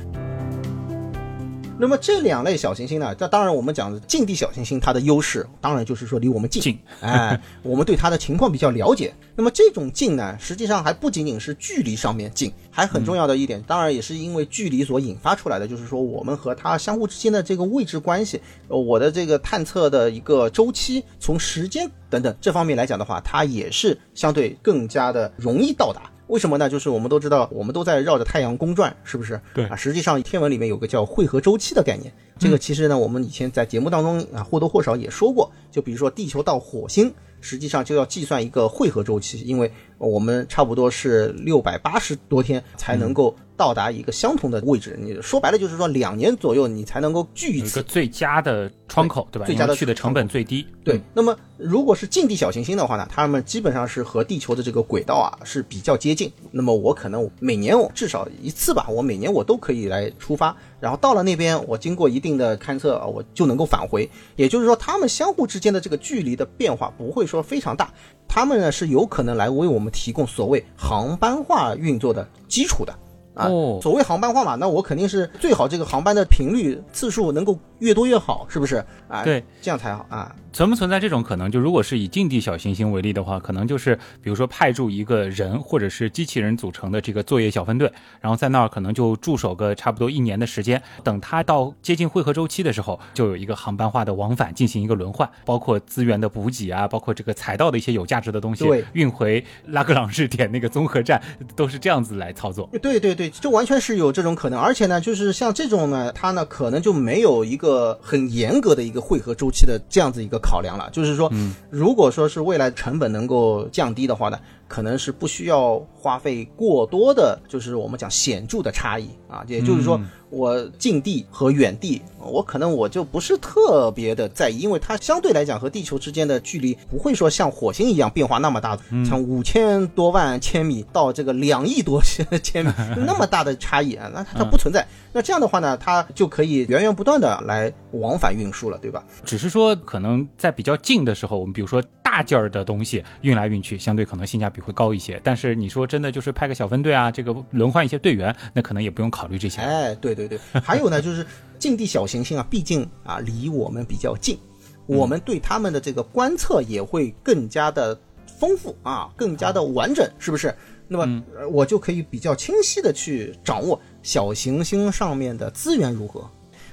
[1.79, 3.15] 那么这两类小行星呢？
[3.15, 9.15] 这当然我们讲的近地小行星，它的优势当然就是说离我们近，哎，我们对它的情况比较了解。
[9.35, 26.11] 那么这种近呢，实际上还不仅仅是距离上面近，还很重要的一点，当然也是因为距离所引发出来的，就是说我们和它相互之间的这个位置关系，我的这个探测的一个周期，从时间等等这方面来讲的话，它也是相对更加的容易到达。
[26.29, 26.69] 为什么呢？
[26.69, 29.41] 就是我们都知道，我们都在绕着太阳公转，是不是？
[29.55, 32.12] 对啊，实际上天文里面有个叫汇合周期的概念。
[32.39, 35.51] 这个其实呢，我们以前在节目当中啊或多或少也说过。
[35.71, 43.35] 就比如说地球到火星，实际上就要计算一个汇合周期，因为我们差不多是六百八十多天才能够。
[43.57, 49.47] 到达一个相同的位置，你说白了就是说两年左右你才能够聚一次，一个最佳的窗口，对吧？
[49.47, 50.66] 最佳的去的成本最低。
[50.85, 56.31] 对，那么如果是近地小行星的话呢，它们基本上是和地球的这个轨道啊是比较接近。
[56.53, 64.09] 那么我可能每年我至少一次吧，我每年我都可以来出发，然后到了那边，我经过一定的勘测啊，我就能够返回。
[64.37, 67.92] 也就是说，它们相互之间的这个距离的变化不会说非常大，
[68.29, 72.95] 它们呢是有可能来为我们提供所谓航班化运作的基础的。
[73.37, 73.46] 啊，
[73.83, 78.85] 所谓航班化嘛，那我肯定是最好这个航班的频率次数能够越多越好，是不是？
[79.09, 80.35] 啊，对，这样才好啊。
[80.53, 81.51] 存不存在这种可能？
[81.51, 101.21] 就如果是以近地小行星为例的话，可能就是比如说派驻一个人或者是机器人组成的这个作业小分队，然后在那儿可能就驻守个差不多一年的时间，等他到接近汇合周期的时候，就有一个航班化的往返进行一个轮换，包括资源的补给啊，包括这个采到的一些有价值的东西运回拉格朗日点那个综合站，
[101.55, 102.69] 都是这样子来操作。
[102.81, 107.66] 对对对，这完全是有这种可能，而且呢，就是像这种呢，它呢可能就没有一个
[108.01, 110.41] 很严格的一个汇合周期的这样子一个。
[110.47, 111.33] 考量了，就是说，
[111.71, 120.01] 如果说是未来成本能够降低的话呢，可能是不需要花费过多的，就是我们讲显著的差异啊，也就是说。
[120.29, 128.77] 我近地和远地，我可能我就不是特别的在意，因为它相对来讲和地球之间的距离不会说像火星一样变化那么大，
[129.09, 132.73] 从五千多万千米到这个两亿多千米
[133.07, 134.85] 那么大的差异啊，那它不存在。
[135.13, 139.05] 那这样的话呢，它就可以源源不断的来往返运输了，对吧？
[139.25, 141.81] 只是说可能在比较近的时候，我们比如说。
[142.17, 145.21] 大件儿的东西运来运去，相对可能性价比会高一些。
[145.25, 149.61] 但是你说真的，就是派个小分队啊，这个轮换一些队员，那可能也不用考虑这些。
[149.61, 151.27] 哎，对对对，还有呢，就是
[151.59, 154.38] 近地小行星啊，毕竟啊离我们比较近，
[154.87, 157.99] 我们对他们的这个观测也会更加的
[158.38, 160.55] 丰富啊，更加的完整，是不是？
[160.88, 166.31] 那么我就可以比较清晰的去掌握小行星上面的资源如何，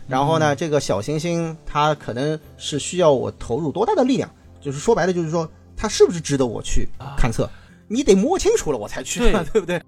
[0.08, 4.30] 然后呢，这个小行星它可能是需要我投入多大的力量。
[4.62, 7.50] 就是说白了，就是说它是不是值得我去勘测？
[7.94, 9.80] 你得摸清楚了，我才去，对 不对？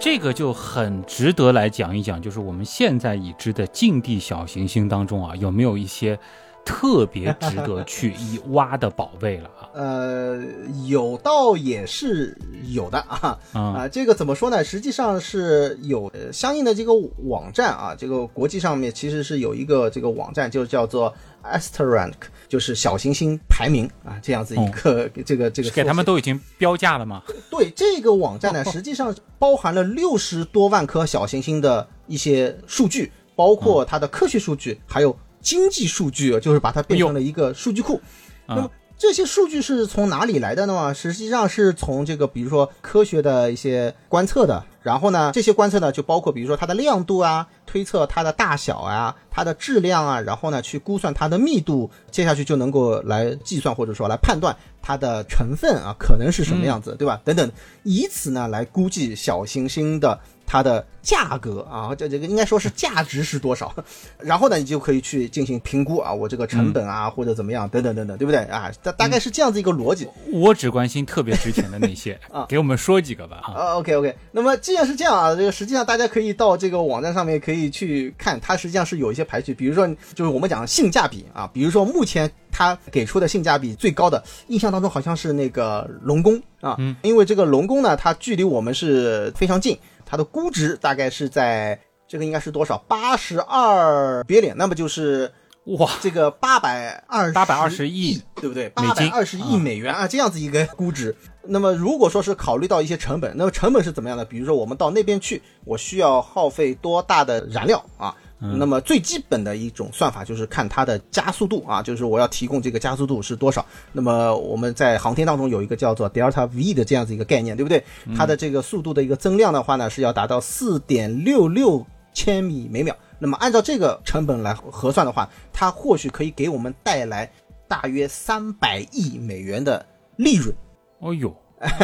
[0.00, 6.18] 这个就很值得来讲一讲，就是我们现在已知的近地小行星当中啊，有没有一些
[6.64, 9.68] 特别值得去一挖的宝贝了啊？
[9.74, 10.42] 呃，
[10.86, 12.34] 有倒也是
[12.72, 14.64] 有的啊 啊，这个怎么说呢？
[14.64, 22.14] 实际上是有相应的这个网站啊，这个国际上面其实是有一个这个网站，就叫做 Asterank。
[22.48, 27.22] 就是小行星排名啊，这样子一个这个这个，给他们都已经标价了吗？
[27.50, 38.00] 对，这个网站呢，实际上包含了六十多万颗小行星的一些数据，包括它的科学数据，还有经济数据，就是把它变成了一个数据库。
[38.46, 38.70] 那么。
[39.06, 40.94] 这些数据是从哪里来的呢？
[40.94, 44.64] 实际上是从这个，比如说科学的一些观测的。
[44.82, 57.20] 然后呢，这些观测呢，就包括比如说它的亮度啊，推测它的大小啊，它的质量啊，然后呢去估算它的密度，接下去就能够来计算或者说来判断它的成分啊可能是什么样子，对吧？
[57.24, 57.50] 等等，
[57.82, 60.18] 以此呢来估计小行星的。
[60.46, 63.74] 它的价格啊，这这个应该说是价值是多少？
[64.18, 68.70] 然后呢，你就可以去进行评估啊，我这个成本啊，或者怎么样，等等等等，对不对啊？
[68.82, 70.08] 大大概是这样子一个逻辑。
[70.32, 73.74] 我只关心特别值钱的那些 啊，给我们说几个吧啊。
[73.76, 89.78] OK OK，那么既然是这样啊，这个实际上大家可以到这个网站上面可以去看，它实际上是有一些排序，比如说就是我们讲性价比啊，比如说目前它给出的性价比最高的，印象当中好像是那个龙宫啊，嗯，因为这个龙宫呢，它距离我们是非常近。
[90.14, 92.78] 它的估值大概是在这个应该是多少？
[92.86, 95.32] 八十二别脸，那么就是
[95.64, 98.68] 哇，这个八百二八百二十亿，对不对？
[98.68, 101.16] 八百二十亿美元啊，这样子一个估值。
[101.42, 104.24] 那么如果说是考虑到一些成本，那么成本是怎么样的？
[104.24, 108.14] 比如说我们到那边去，我需要耗费多大的燃料啊？
[108.56, 113.64] 那么最基本的一种算法就是看它的加速度啊，就是我要提供这个加速度是多少。
[113.92, 117.82] 那么我们在航天当中有一个叫做 delta v 的这样子一个概念，对不对？
[118.16, 122.94] 它的这个速度的一个增量的话呢，是要达到四点六六千米每秒。
[123.18, 127.30] 那么按照这个成本来核算的话，它或许可以给我们带来
[127.66, 130.54] 大约三百亿美元的利润。
[130.98, 131.34] 哦呦！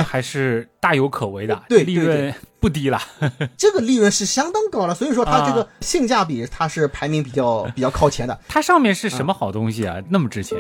[0.07, 3.01] 还是大有可为的， 对，利润不低了。
[3.57, 8.39] 这个利润是相当高了，所以说它这个性价比它是排名比较 比较靠前的。
[8.49, 9.97] 它上面是什么好东西啊？
[10.09, 10.59] 那么值钱？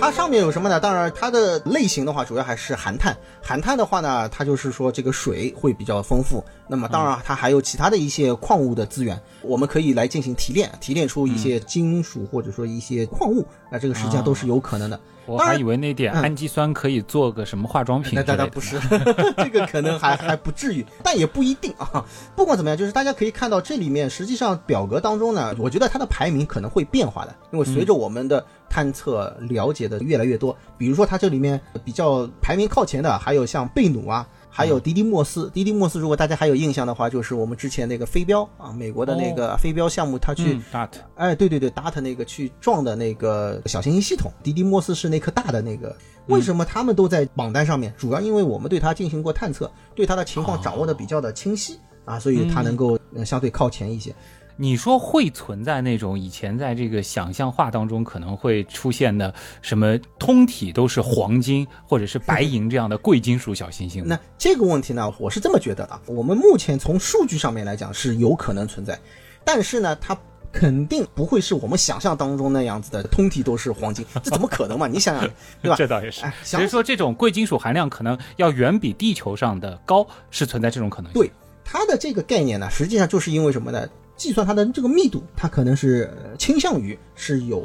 [0.00, 0.80] 它上面有什么呢？
[0.80, 3.14] 当然，它的类型的话，主要还是含碳。
[3.42, 6.42] 含碳的话呢，它就是说这个水会比较丰富。
[6.68, 13.44] 那么，当然它还有其他的一些矿物的资源，我们可以来进行提炼，提炼出一些金属或者说一些矿物。
[13.70, 14.98] 那这个实际上都是有可能的。
[15.34, 18.78] 我还以为那点氨基酸可以做个什么化妆品那当然不是，
[19.38, 22.04] 这个可能还还不至于，但也不一定啊。
[22.34, 34.26] 不管怎么样，就是大家可以看到这里面，实际上表格当中呢，我觉得它的排名可能会变化的，因为随着我们的探测了解的越来越多，比如说它这里面比较排名靠前的，还有像贝努啊。
[34.60, 45.96] 还有迪迪莫斯，迪迪莫斯，如果大家还有印象的话，就是我们之前那个飞镖啊，美国的那个飞镖项目，他去，DART，哎，对对对，DART 那个去撞的那个小行星系统，迪迪莫斯是那颗大的那个。
[46.26, 47.92] 为什么他们都在榜单上面？
[47.96, 54.14] 主要因为我们对它进行过探测，对它的情况掌握的比较的清晰啊，所以它能够相对靠前一些。
[54.62, 64.06] 你说会存在那种以前在这个想象画当中可能会出现的什么通体都是黄金或者是白银这样的贵金属小行星？
[64.06, 65.98] 那这个问题呢，我是这么觉得的。
[66.04, 69.00] 我们目前从数据上面来讲是有可能存在，
[69.46, 70.14] 但是呢，它
[70.52, 74.86] 肯定不会是我们想象当中那样子的通体都是黄金，这怎么可能嘛？
[74.86, 75.26] 你想想，
[75.62, 75.76] 对吧？
[75.78, 76.20] 这倒也是。
[76.42, 81.18] 所以说，这种贵金属含量可能要远比地球上的高，是存在这种可能性。
[81.22, 81.32] 对
[81.64, 83.88] 它的这个概念呢，实际上就是因为什么呢？
[84.20, 87.64] 计算它的这个密度，它可能是倾向于是有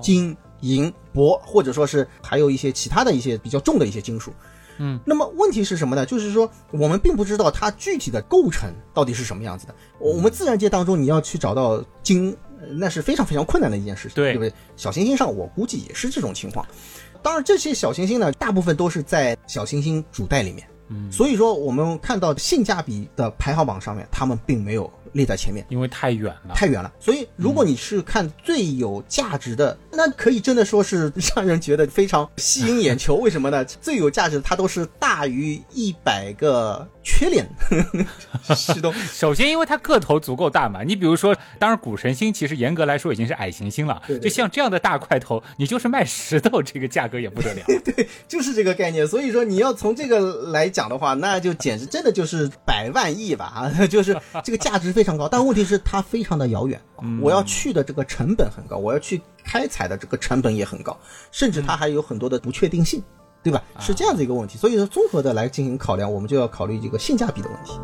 [0.00, 4.32] 金、银、铂，或者说是还有一些其他的一些比较重的一些金属。
[4.78, 6.06] 嗯，那么问题是什么呢？
[6.06, 9.74] 就是说我们并不知道它具体的构成到底是什么样子的。
[9.98, 12.36] 我们自然界当中你要去找到金，
[12.76, 14.52] 那是非常非常困难的一件事情，对不对？
[14.76, 16.64] 小行星上我估计也是这种情况。
[17.24, 20.64] 当然，这些小行星呢，大部分都是在小行星主带里面。
[20.90, 24.90] 嗯，所以说我们看到性价比的排行榜上面，他们并没有。
[25.12, 26.92] 列在前面，因为太远了，太远了。
[26.98, 33.16] 所以，如果你是看最有价值的，那可以真的说是 让人觉得非常吸引眼球。
[33.16, 33.64] 为什么呢？
[33.64, 37.48] 最有价值的，它都是大于一百个缺点。
[38.54, 40.82] 是的，首先，因为它个头足够大嘛。
[40.82, 44.02] 你比如说，当然，古神星其实严格来说已经是矮行星了。
[44.06, 47.62] 对，就像这样的大块头，你就是卖石头，这个价格也不得了。
[47.82, 49.06] 对，就是这个概念。
[49.06, 53.72] 所以说，你要从这个来讲的话，那就简直真的就是百万亿吧啊！
[53.88, 54.88] 就是这个价值。
[54.98, 56.80] 非常高，但问题是它非常的遥远，
[57.20, 60.98] 我要去的这个成本很高，我要去开采的这个成本也很高，
[61.30, 63.00] 甚至它还有很多的不确定性，
[63.42, 63.62] 对吧？
[63.78, 67.80] 是这样子一个问题，所以说综合的来进行考量，我们就要考虑这个性价比的问题。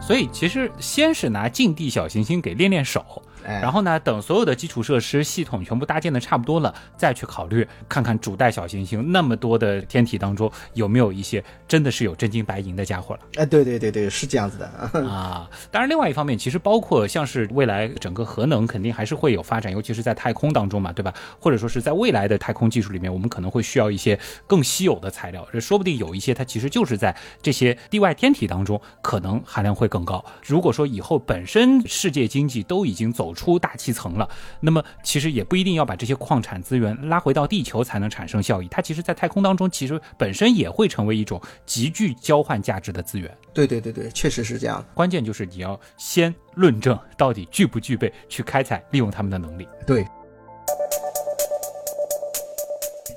[0.00, 3.04] 所以其实先是拿近地小行星给练练手。
[3.48, 13.20] 然后呢，等所有的基础设施系统全部搭建的差不多了，再去考虑看看主带小行星那么多的天体当中有没有一些真的是有真金白银的家伙了。
[13.34, 14.66] 哎，对对对对，是这样子的
[15.06, 15.46] 啊。
[15.70, 21.12] 当然，另外一方面，其实包括像是未来整个核能肯定还是会有发展，尤其是在太空当中嘛，对吧？
[21.38, 29.98] 或者说是在未来的太空技术里面，我们可能会需要一些更稀有的材料，这说不定有一些它其实就是在这些地外天体当中可能含量会更。
[29.98, 30.24] 更高。
[30.46, 38.66] 如果说以后本身世界经济都已经走出大气层了，那么其实也不一定要把这些矿产资源拉回到地球才能产生效益。
[38.66, 43.32] 它其实，在太空当中，其实本身也会成为一种极具交换价值的资源。
[43.54, 44.84] 对对对对，确实是这样。
[44.92, 49.68] 关键就是你要先论证到底具不具备去开采利用它们的能力。
[49.86, 50.04] 对。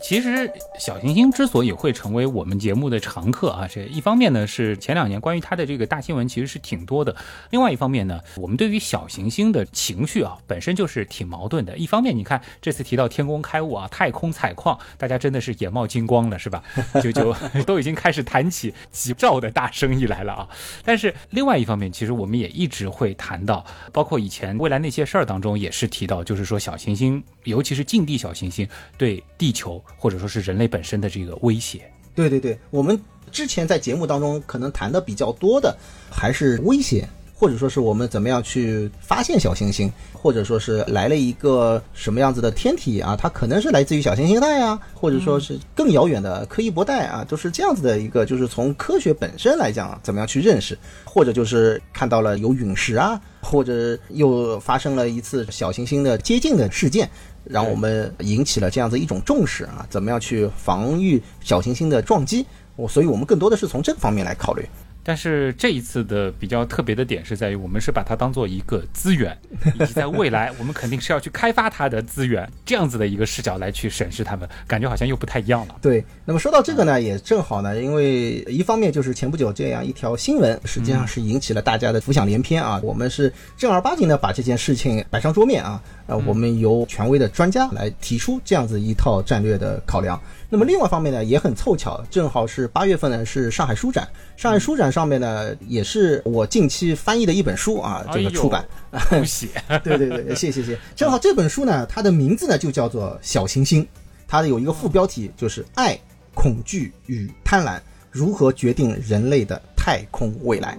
[0.04, 0.52] 其实
[0.82, 7.16] 小行星之所以会成为我们节目的常客啊，这一方面呢是前两年关于它的这个大新闻其实是挺多的，
[7.52, 11.78] 另外一方面呢，我们对于小行星的情绪啊本身就是挺矛盾的。
[11.78, 16.64] 一方面，你看这次提到天宫开物啊，太空采矿，大家真的是眼冒金光了，是吧？
[17.04, 17.32] 就就
[17.68, 20.50] 都已经开始谈起几兆的大生意来了啊。
[20.84, 28.68] 但是另外一方面，其实我们也一直会谈到，包括以前未来那些事儿当中也是提到，就是说小行星，尤其是近地小行星
[28.98, 29.80] 对地球。
[29.98, 31.82] 或者说是人类本身的这个威胁。
[32.15, 32.99] 对对对，我们
[33.32, 35.76] 之前在节目当中可能谈的比较多的
[36.09, 57.09] 还是威胁，或者说是我们怎么样去发现小行星，或者说是来了一个什么样子的天体啊，它可能是来自于小行星带啊，或者说是更遥远的柯伊伯带啊，都是这样子的一个，就是从科学本身来讲，怎么样去认识，或者就是看到了有陨石啊，或者又发生了一次小行星的接近的事件。
[57.44, 62.46] 让我们引起了这样子一种重视啊，怎么样去防御小行星的撞击？
[62.76, 64.68] 我，所以我们更多的是从这个方面来考虑。
[65.04, 69.38] 但是这一次的比较特别的点是在于，我们是把它当做一个资源，
[69.76, 75.76] 以及在未来我们肯定是要去开发它的资源，这样子的一个视角来去审视它们，感觉好像又不太一样了。
[75.82, 82.80] 对，那么说到这个呢，也正好呢，因为一方面就是前不久这样一条新闻，实际上是引起了大家的浮想联翩啊。
[82.84, 90.22] 我们是正儿八经的把这件事情摆上桌面啊，呃，我们由权威的专家来提出这样子一套战略的考量。
[90.54, 98.68] 那么另外一方面呢，也很凑巧，正好是八月份呢是上海书展，上海书展上面呢也是我近期翻译的一本书啊，这个出版，
[99.10, 100.78] 恭喜，对对对，谢谢谢谢。
[100.93, 103.82] 正好这本书呢，它的名字呢就叫做《小行星》，
[104.28, 105.97] 它的有一个副标题就是“爱、
[106.36, 107.80] 恐惧与贪婪
[108.12, 110.78] 如何决定人类的太空未来”。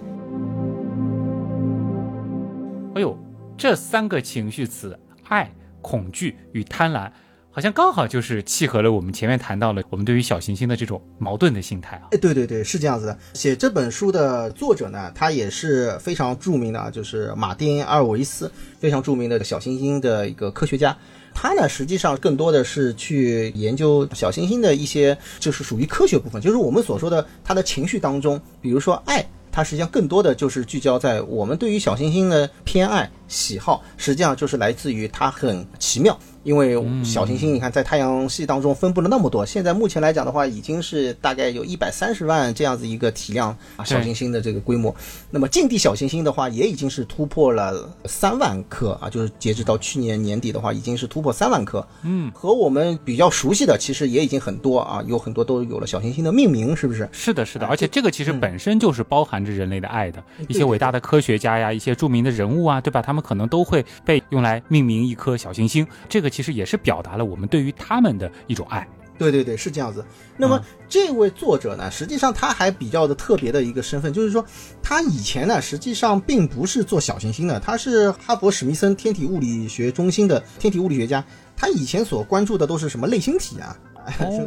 [2.93, 3.17] 哎呦，
[3.57, 4.95] 这三个情绪词
[5.29, 5.51] “爱、
[5.81, 7.09] 恐惧与贪婪”。
[7.55, 12.07] 好像刚好就是契合了我们前面谈到了我们对于小行星的这种矛盾的心态啊。
[12.09, 13.15] 哎，对对对，是这样子的。
[13.35, 20.97] 写这本书的作者呢，他也是非常著名的啊，就是马丁·阿尔维斯，非常著名的小行星的一个科学家。
[21.31, 36.17] 他呢，实际上更多的是去研究小行星的一些，就是属于科学部分，就是我们所说的他的情绪当中，比如说爱，它实际上更多的就是聚焦在我们对于小行星的偏爱喜好，实际上就是来自于它很奇妙。
[36.43, 44.93] 因为小行星，你看在太阳系当中分布了那么多，现在目前来讲的话，已经是大概有一百三十万这样子一个体量啊，小行星的这个规模。
[45.31, 51.85] 那么近地小行星的话，也已经是突破了三万颗啊，就是截止到去年年底的话，已经是突破三万颗。
[52.03, 57.07] 嗯，和我们比较熟悉的，其实也已经很多啊，有很多都有了小行星的命名，是不是？
[57.11, 63.01] 是的，是的，而且这个其实本身就是包含着人类的爱的，一些伟大的科学家呀，一些著名的人物啊，对吧？
[63.01, 67.15] 他们可能都会被用来命名一颗小行星，这个其实也是表达。
[67.15, 68.87] 了我们对于他们的一种爱，
[69.19, 70.03] 对对对，是这样子。
[70.35, 70.59] 那么
[70.89, 74.43] 这位作者呢，实际上他还比较的特别的一个身份，就是说
[74.81, 81.23] 他以前呢，实际上并不是做小行星的，他是哈佛史密森天体物理学中心的天体物理学家，
[81.55, 83.77] 他以前所关注的都是什么类星体啊。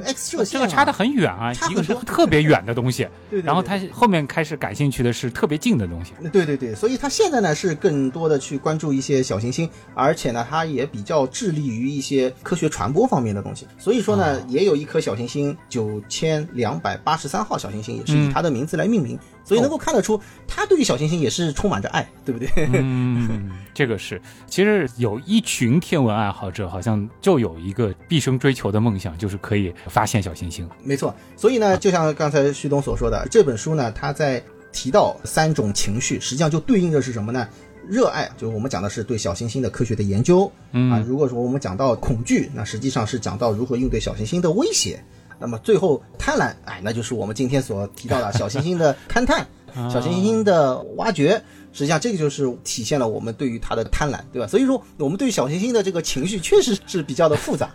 [0.05, 19.19] X 射线，这个差的很远啊，一个是特别远的东西，对，然后他后面开始感兴趣的是特别近的东西，对对对，所以他现在呢是更多的去关注一些小行星，而且呢他也比较致力于一些科学传播方面的东西，所以说呢也有一颗小行星九千两百八十三号小行星也是以他的名字来命名。
[19.47, 22.49] 所以能够看得出，他对于小行星也是充满着爱，对不对？
[22.75, 24.21] 嗯， 这个是。
[24.49, 30.69] 其实有一群天文爱好者，好像就有一个毕生追求的梦想，就是可以发现小行星。
[30.83, 31.15] 没错。
[31.37, 34.43] 所以呢，就像刚才旭东所说的，这本书呢，他在
[34.73, 37.49] 提到三种情绪，实际上就对应的是什么呢？
[37.89, 40.51] 热爱，就是我们讲的是对小行星的科学的研究。
[40.73, 45.01] 嗯啊，如果说我们讲到恐惧，那实际上是讲到如何应对小行星的威胁。
[45.39, 49.47] 那么最后贪婪，哎，那就是我们今天所提到的小行星的勘探、
[49.91, 54.49] 小行星的挖掘，实际上这个就是体现了我们对于它的贪婪，对吧？
[54.49, 57.71] 所以说，我们对小行星的这个情绪确实是比较的复杂。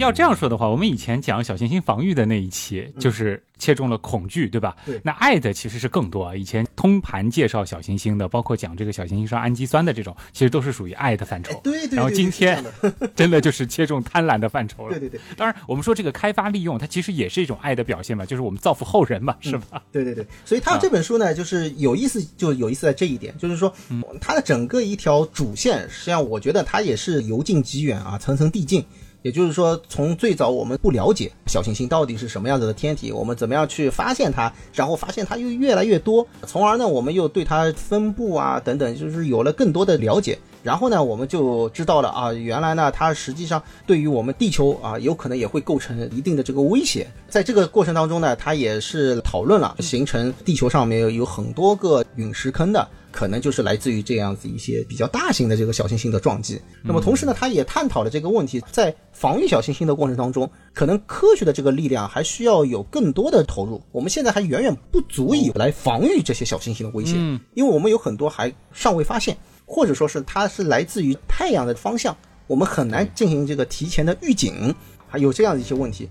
[0.00, 4.76] 要这样说的话，我们以前讲小行星防御的那一期，就是切中了恐惧，对吧？
[4.86, 6.34] 对那爱的其实是更多啊。
[6.34, 11.52] 以前通盘介绍小行星的，包括讲这个小行星上氨基酸的这种，其实都是属于爱的范畴。
[11.52, 12.64] 哎，对对对，然后今天
[13.14, 14.98] 真的就是切中贪婪的范畴了。
[14.98, 19.82] 对对对当然，我们说这个开发利用，它其实也是一种爱的表现嘛，就是我们造福后人嘛，是吧？
[19.92, 23.72] 对对对，所以他这本书呢，就是有意思，就有意思在这一点，就是说，
[24.20, 28.84] 它的整个一条主线，实际上我觉得它也是由近及远啊，层层递进。
[29.22, 40.38] 也就是说，从最早我们不了解小行星到底是什么样子的天体，我们怎么样去发现它，然后发现它又越来越多，从而呢，我们又对它分布啊等等，就是有了更多的了解。
[40.62, 47.06] 然后呢，我们就知道了啊，原来呢，它实际上对于我们地球啊，有可能也会构成一定的这个威胁。
[47.28, 52.86] 在这个过程当中呢，它也是讨论了形成地球上面有很多个陨石坑的。
[53.12, 56.60] 可能就是来自于这样子一些比较大型的这个小行星的撞击。
[56.82, 63.82] 那么同时呢，他也探讨了这个问题，在防御小行星的过程当中，可能科学的这个力量还需要有更多的投入。
[63.92, 69.36] 我们现在还远远不足以来防御这些小行星的威胁，嗯因为我们有很多还尚未发现，
[69.66, 74.74] 或者说是它是来自于太阳的方向，我们很难进行这个提前的预警，
[75.08, 76.08] 还有这样的一些问题。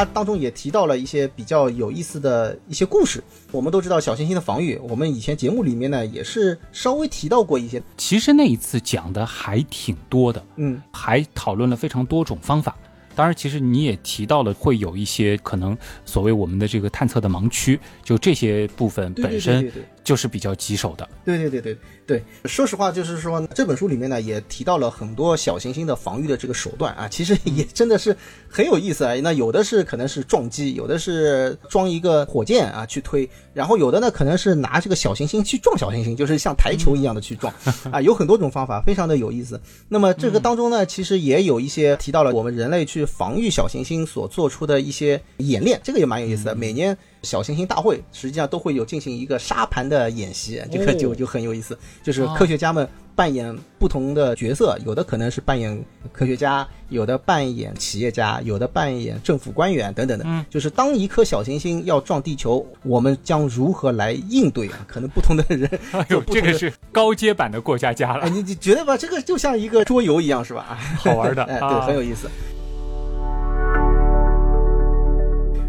[0.00, 3.22] 它当中也提到了一些比较有意思的一些故事。
[3.52, 7.82] 我们都知道小行星的防御，我们以前节目里面呢也是稍微提到过一些。
[7.98, 12.74] 其实那一次讲的还挺多的，嗯，还讨论了非常多种方法。
[13.14, 15.76] 当然，其实你也提到了会有一些可能
[16.06, 19.70] 所谓我们的这个探测的盲区，就这些部分本身
[20.10, 21.08] 就是比较棘手的。
[21.24, 28.16] 对对对对对，说实话，就是说这本书里面呢也提到了很多小行星的防御的这个手段啊，其实也真的是
[28.48, 29.14] 很有意思啊。
[29.22, 37.54] 那有的是可能是撞击，有的是装一个火箭啊去推，然后有的呢可能是拿这个小行星去撞小行星，就是像台球一样的去撞
[37.92, 39.60] 啊，有很多种方法，非常的有意思。
[39.88, 46.56] 那么这个当中呢，其实也有一些提到了我们人类去防御小行星所做出的一些演练，这个也蛮有意思的。
[46.56, 60.24] 每年小行星大会实际上都会有进行一个沙盘的演习，这个就哦就很有意思，就是科学家们扮演不同的角色，有的可能是扮演科学家，有的扮演企业家，有的扮演政府官员等等的。
[60.26, 64.78] 嗯，就是当一颗小行星要撞地球，我们将如何来应对啊？
[64.86, 65.68] 可能不同的人
[66.32, 68.96] 这个是高阶版的过家家哎，了，你你觉得吧？
[68.96, 70.78] 这个就像一个桌游一样，是吧？
[70.98, 72.28] 好玩的 哎，对，啊很有意思。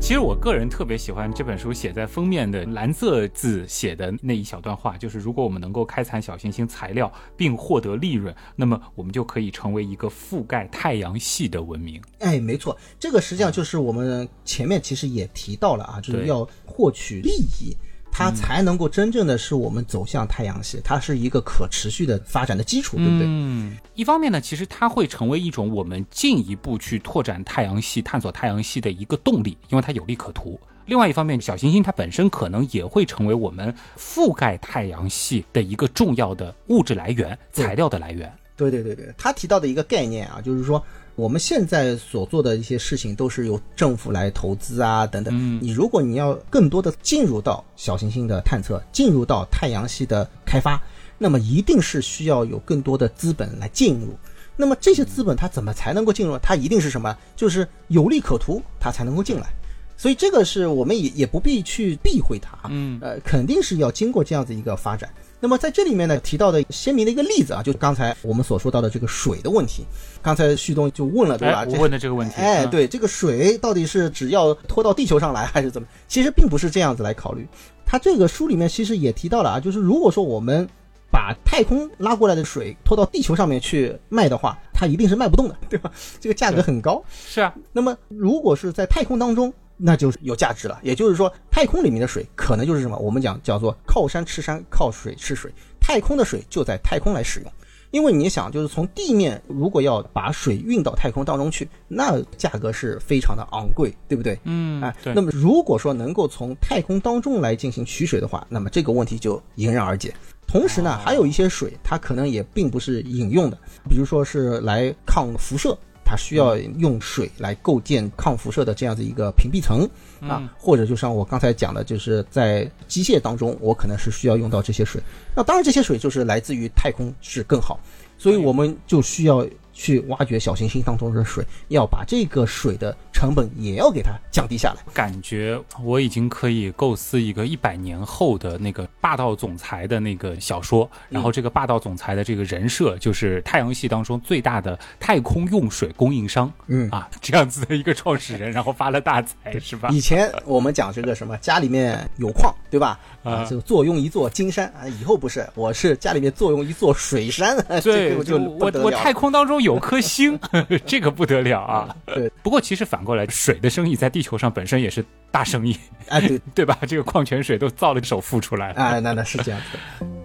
[0.02, 12.02] 其实我个人特别喜欢这本书写在封面的蓝色字写的那一小段话，就是如果我们能够开采小行星材料并获得利润，那么我们就可以成为一个覆盖太阳系的文明。
[12.20, 17.30] 哎，没错，这个实际上就是我们前面其实也提到了啊，就是要获取利
[17.62, 17.78] 益，
[18.12, 23.26] 它才能够真正的是我们走向太阳系，它是一个可持续的发展的基础，对不对？
[23.26, 30.59] 嗯，一方面呢，其实它会成为一种我们进一步去拓展太阳系、探索太阳系的一个动力，因为它有利可图。
[30.86, 38.32] 另外一方面，小行星它本身可能也会成为我们覆盖太阳系的一个重要的物质来源、材料的来源。
[38.57, 40.84] 对对对对，他提到的一个概念啊，就是说
[41.22, 45.32] 我们现在所做的一些事情都是由政府来投资啊等等。
[45.38, 50.82] 嗯你如果你要更多的进入到小行星的探测，进入到太阳系的开发，
[51.20, 54.18] 那么一定是需要有更多的资本来进入。
[54.56, 56.40] 那么这些资本它怎么才能够进入？
[56.40, 57.16] 它一定是什么？
[57.36, 59.54] 就是有利可图，它才能够进来。
[60.02, 65.08] 所以这个是我们也也不必去避讳它，嗯呃，肯定是要经过这样子一个发展。
[65.39, 69.86] 那么在这里面呢，提到的鲜明的一个例子啊，就刚才我们所说到的这个水的问题。
[70.20, 71.60] 刚才旭东就问了，对吧？
[71.60, 75.88] 哎，我问的这个问题，哎，嗯，对，这个水到底是只要拖到地球上来，还是怎么？
[76.08, 77.47] 其实并不是这样子来考虑。
[77.86, 80.68] 他这个书里面其实也提到了啊，就是如果说我们
[81.12, 85.91] 把太空拉过来的水拖到地球上面去卖的话，它一定是卖不动的，对吧？
[86.20, 87.04] 这个价格很高。
[87.28, 90.80] 是啊，那么如果是在太空当中，那就是有价值了。
[90.84, 92.98] 也就是说，太空里面的水可能就是什么？
[92.98, 95.52] 我们讲叫做靠山吃山，靠水吃水。
[95.80, 97.52] 太空的水就在太空来使用。
[97.90, 104.40] 因为你想，就是从地面如果要把水运到太空当中去，那价格是非常的昂贵，对不对？
[104.46, 110.14] 嗯，哎，对，那么如果说能够从太空当中来进行取水的话，那么这个问题就迎刃而解。
[110.48, 113.58] 同时呢，还有一些水，它可能也并不是饮用的，
[113.90, 115.78] 比如说是来抗辐射，
[116.12, 119.89] 它需要用水来构建抗辐射的这样子一个屏蔽层
[120.20, 125.01] 啊，或者就像我刚才讲的，就是在机械当中，我可能是需要用到这些水。
[125.34, 127.80] 那当然，这些水就是来自于太空是更好，
[128.18, 134.78] 所以我们就需要去挖掘小行星当中的水，要把这个水的成本也要给它降低下来。
[134.96, 149.90] 感觉我已经可以构思一个一百年后的那个霸道总裁的那个小说，然后这个霸道总裁的这个人设就是太阳系当中最大的太空用水供应商，嗯啊，这样子的一个创始人，然后发了大财，是吧？
[149.92, 153.00] 以前我们讲这个什么家里面有矿，对吧？
[153.22, 160.40] 啊就，坐拥一座金山啊，以后不是，我是家里面坐拥一座水山， 这对，个就我我太空当中有颗星，
[160.88, 161.96] 这个不得了啊！
[162.08, 165.78] 对，不过其实反过来，水的生意在地球上本身也是大生意，
[166.09, 166.78] 哎，对， 对吧？
[166.88, 168.82] 这个矿泉水都造了首富出来了。
[168.82, 170.21] 啊，那那是这样子的。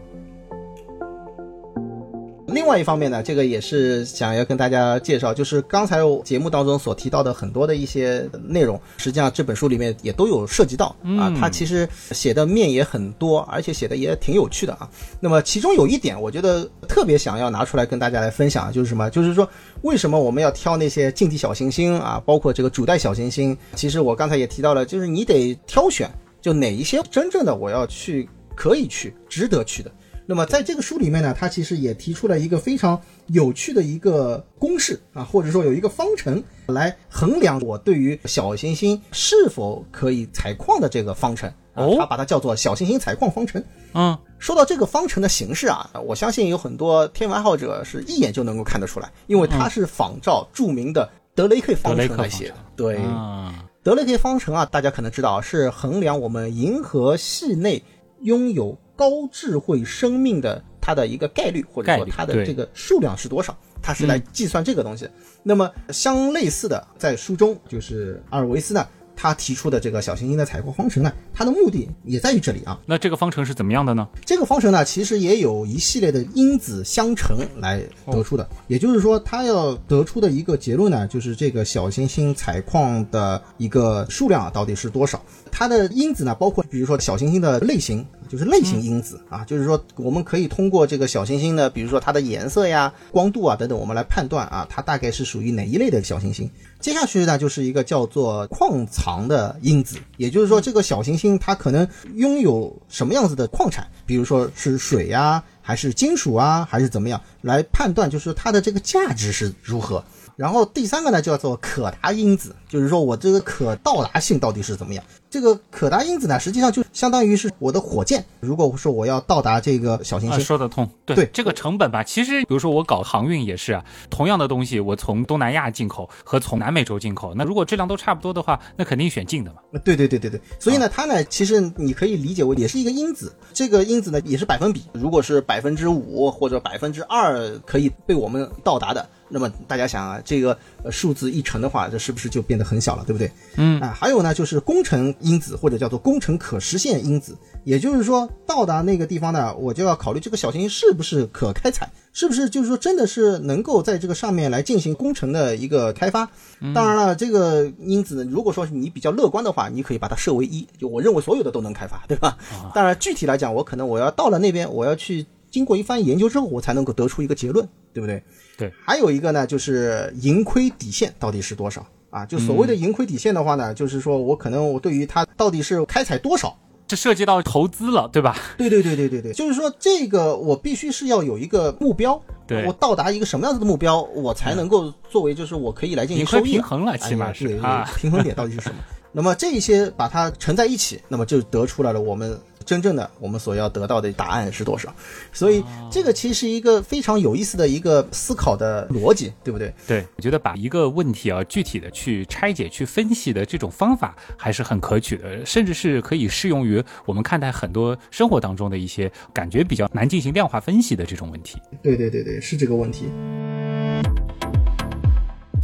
[2.57, 10.87] 另外一方面呢，这个也是想要跟大家介绍，就是刚才节目当中所提到的很多的一些内容，实际上这本书里面也都有涉及到
[11.19, 11.31] 啊。
[11.39, 14.89] 它其实写的面也很多，而且写的也挺有趣的啊。
[15.21, 19.11] 那么其中有一点，我觉得特别想要拿出来跟大家来分享，就是什么？
[19.11, 19.47] 就是说
[19.83, 23.55] 为什么我们要挑那些近地小行星啊，包括这个主带小行星？
[23.75, 29.93] 其实我刚才也提到了，就是你得挑选，就哪一些真正的我要去，可以去，值得去的。
[30.27, 41.49] 那么在这个书里面呢，他其实也提出了一个非常有趣的一个公式啊，或者说有一个方程来衡量我对于小行星是否可以采矿的这个方程。
[41.49, 43.62] 啊哦它把它叫做小行星采矿方程。
[43.93, 52.55] 嗯，说到这个方程的形式啊，我相信有很多天文爱好者是一眼就能够看得出来，因为它是仿照著名的德雷克方程来写的。
[52.74, 57.85] 对，啊，德雷克方程啊，大家可能知道是衡量我们银河系内
[58.22, 65.09] 拥有高智慧生命的它的一个概率，或者说它的这个数量是多少，它是来计算这个东西。
[65.43, 68.85] 那么相类似的，在书中就是阿尔维斯呢，
[69.15, 72.79] 他提出的这个小行星的采矿方程呢，它的目的也在于这里啊。
[72.85, 74.07] 那这个方程是怎么样的呢？
[74.25, 78.47] 这个方程呢，其实也有一系列的因子相乘来得出的。
[78.67, 85.23] 也就是说，它要得出的一个结论呢，就是这个小行星采矿的一个数量啊，到底是多少？
[85.59, 96.51] 它的因子呢，包括比如说小行星的类型，就是类型因子啊，就是说我们可以通过这个小行星的，比如说它的颜色呀、光度啊等等，我们来判断啊，它大概是属于哪一类的小行星。
[96.79, 110.05] 接下去呢，就是一个叫做矿藏的因子，也就是说，这个小行星它可能拥有什么样子的矿产，比如说是水呀、还是金属啊，还是怎么样，来判断就是它的这个价值是如何。
[110.37, 115.03] 然后第三个呢，叫做可达因子，就是说我这个可到达性到底是怎么样。
[115.30, 118.24] 这个可达因子呢，实际上就相当于是我的火箭。
[118.41, 120.89] 如果说我要到达这个小行啊，星，说得通。
[121.05, 129.59] 对对这个成本吧，其实比如说我搞航运也是啊，同样的东西，我从东南亚进口和从南美洲进口，那如果质量都差不多的话，那肯定选近的嘛。
[129.84, 143.31] 对对对对对，所以呢，它呢，其实你可以理解为也是一个因子，这个因子呢也是百分比，如果是百分之五或者百分之二可以被我们到达的，那么大家想啊，这个呃数字一乘的话，这是不是就变得很小了，对不对？
[143.57, 156.29] 嗯啊，还有呢，就是工程因子或者叫做工程可实现因子，也就是说到达那个地方呢，我就要考虑这个小行星是不是可开采，是不是就是说真的是能够在这个上面来进行工程的一个开发。
[156.74, 162.39] 当然了，这个因子呢，如果说你比较乐观的话，你可以把它设为一，就我认为所有的都能开发，对吧？
[162.74, 168.23] 当然具体来讲，我可能我要到了那边，我要去经过一番研究之后，我才能够得出一个结论，对不对？
[168.57, 168.73] 对。
[168.85, 172.25] 还有一个呢，就是盈亏底线到底是多少啊？
[172.27, 176.57] 就所谓的盈亏底线的话呢，就是说我可能我对于它到底是开采多少。
[176.89, 178.37] 这涉及到投资了，对吧？
[178.57, 187.91] 对对对对对对，就是说这个我必须是要有一个目标，对我到达一个什么样子的目标，我才能够作为就是我可以来进行收益平衡了，起码是啊。
[187.97, 188.77] 平衡点到底是什么？
[189.11, 194.95] 那么这一些把它乘在一起，那么就得出来了我们真正的我们所要得到的答案是多少。
[195.33, 199.73] 所以这个其实是一个非常有意思的一个思考的逻辑，对不对？
[199.87, 211.59] 对，我觉得把一个问题啊具体的去拆解、去分析的这种方法还是很可取的，甚至是可以适用于我们看待很多生活当中的一些感觉比较难进行量化分析的这种问题。
[211.83, 213.07] 对对对对，是这个问题。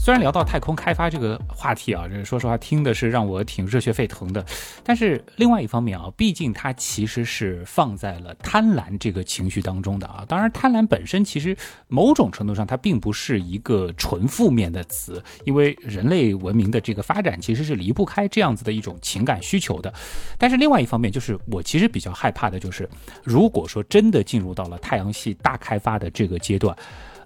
[0.03, 4.45] 虽然聊到太空开发这个话题啊，这说实话听的是让我挺热血沸腾的，
[4.83, 10.25] 但是另外一方面啊，毕竟它其实是放在了贪婪这个情绪当中的啊。
[10.27, 19.95] 当然，贪婪本身其实某种程度上它并不是一个纯负面的词，因为人类文明的这个发展其实是离不开这样子的一种情感需求的。
[20.37, 22.91] 但是另外一方面，就是我其实比较害怕的就是，
[23.23, 26.77] 如果说真的进入到了太阳系大开发的这个阶段。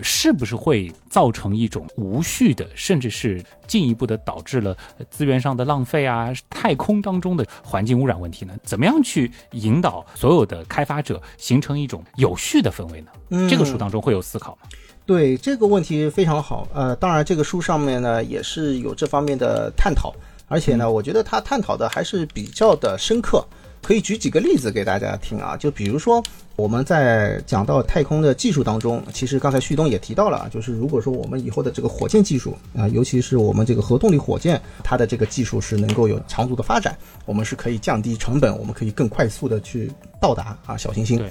[0.00, 4.76] 是不是会造成一种无序的，甚至是进一步的导致了
[5.10, 8.54] 资源上的浪费啊，太空当中的环境污染问题呢？
[8.62, 13.08] 怎么样去引导所有的开发者形成一种有序的氛围呢？
[13.30, 14.68] 嗯这个书当中会有思考吗？
[15.04, 20.12] 对这个问题非常好，呃，当然这个书上面呢也是有这方面的探讨，
[20.48, 23.46] 而且呢，我觉得他探讨的还是比较的深刻，
[23.86, 26.20] 可以举几个例子给大家听啊，就比如说
[26.56, 39.88] 我们在讲到太空的技术当中，其实刚才旭东也提到了，就是如果说我们以后的这个火箭技术啊，尤其是我们这个核动力火箭，它的这个技术是能够有长足的发展，我们是可以降低成本，我们可以更快速的去
[40.20, 41.24] 到达啊小行星。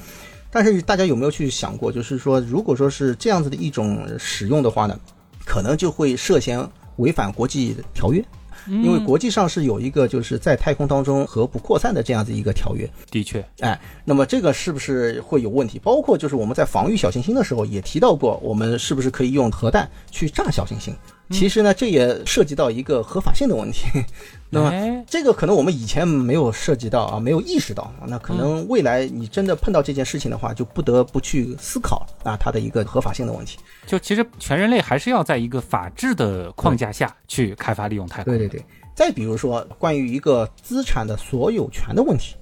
[0.49, 4.97] 但是大家有没有去想过，就是说，如果说是这样子的一种使用的话呢，
[5.45, 8.23] 可能就会涉嫌违反国际条约，
[8.67, 12.89] 因为国际上是有一个就是在太空当中核不扩散的这样子一个条约。
[13.11, 15.79] 的确，哎，那么这个是不是会有问题？
[15.79, 20.95] 包括就是我们在防御小行星的时候也提到过，我们是不是可以用核弹去炸小行星？
[21.31, 23.87] 其实呢，这也涉及到一个合法性的问题。
[24.51, 27.91] 那么这个可能我们以前没有涉及到啊，没有意识到。
[28.07, 33.57] 那可能未来你真的碰到这件事情的话，就不得不去思考啊，它的一个合法性的问题。
[33.85, 38.31] 就其实全人类还是要在一个法治的框架下去开发利用太空。
[38.31, 38.63] 对对对。
[38.93, 42.35] 再比如说关于一个资产的所有权的问题，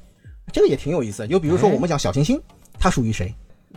[0.52, 1.28] 这个也挺有意思。
[1.28, 2.40] 就比如说我们讲小行星，
[2.80, 3.34] 它属于谁？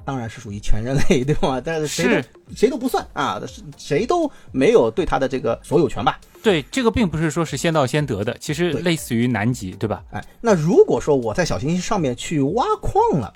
[0.07, 1.61] 当然是属于全人类，对吧？
[1.63, 3.43] 但是谁都谁都不算啊，
[3.77, 6.21] 谁都没有对他的这个所有权吧？
[6.45, 10.05] 对，这个并不是说是先到先得的，其实类似于南极，对吧？
[10.13, 13.35] 哎，那如果说我在小行星上面去挖矿了，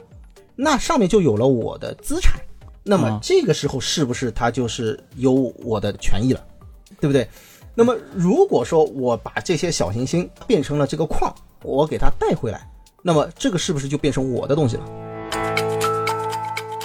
[0.54, 2.40] 那上面就有了我的资产，
[2.84, 5.32] 那么这个时候是不是它就是有
[5.64, 6.46] 我的权益了？
[7.00, 7.28] 对不对？
[7.74, 12.70] 那么如果说我把这些小行星变成了这个矿，我给它带回来，
[13.02, 15.69] 那么这个是不是就变成我的东西了？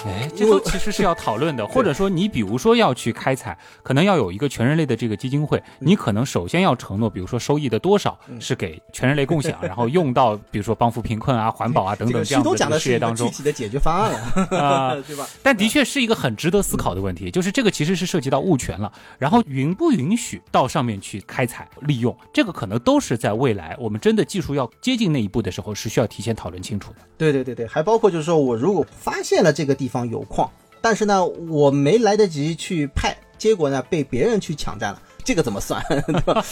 [0.05, 13.27] 哎，这都其实是要讨论的， 或者说你比如说要去开采，可能要有一个全人类的这个基金会，你可能首先要承诺，比如说收益的多少是给全人类共享， 然后用到比如说帮扶贫困啊、环保啊等等这样的事业当中。
[13.27, 15.27] 具体的解决方案了 啊，对吧？
[15.41, 26.97] 但的确是一个很值得思考的问题，就是这个其实是涉及到物权了，然后允不允许到上面去开采利用，这个可能都是在未来我们真的技术要接近那一步的时候是需要提前讨论清楚的。
[27.17, 29.94] 对对对对，还包括就是说我如果发现了这个地方。
[29.95, 35.01] 方有矿，但是呢，我没来得及去派，结果呢被别人去抢占了。
[35.25, 35.83] 这个怎么算？
[35.89, 36.45] 对吧？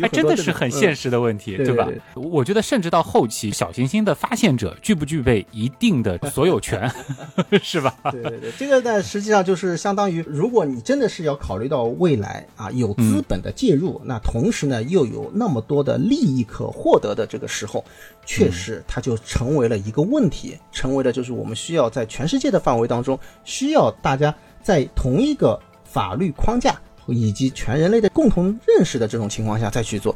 [0.00, 1.86] 还真的是很现实的问题，对吧？
[2.14, 6.90] 我觉得甚至到后期，小行星的发现者具不具备一定的所有权，
[7.62, 7.94] 是吧？
[8.10, 17.84] 对对对，这个呢，实际上就是相当于，如果你真的是要考虑到未来啊，有资本的介入，那同时呢又有那么多的利益可获得的这个时候，
[18.24, 26.74] 确实它就成为了一个问题，成为了就是我们需要在全世界的范围当中，需要大家在同一个法律框架。
[27.14, 30.14] 以及全人类的共同认识的这种情况下再去做，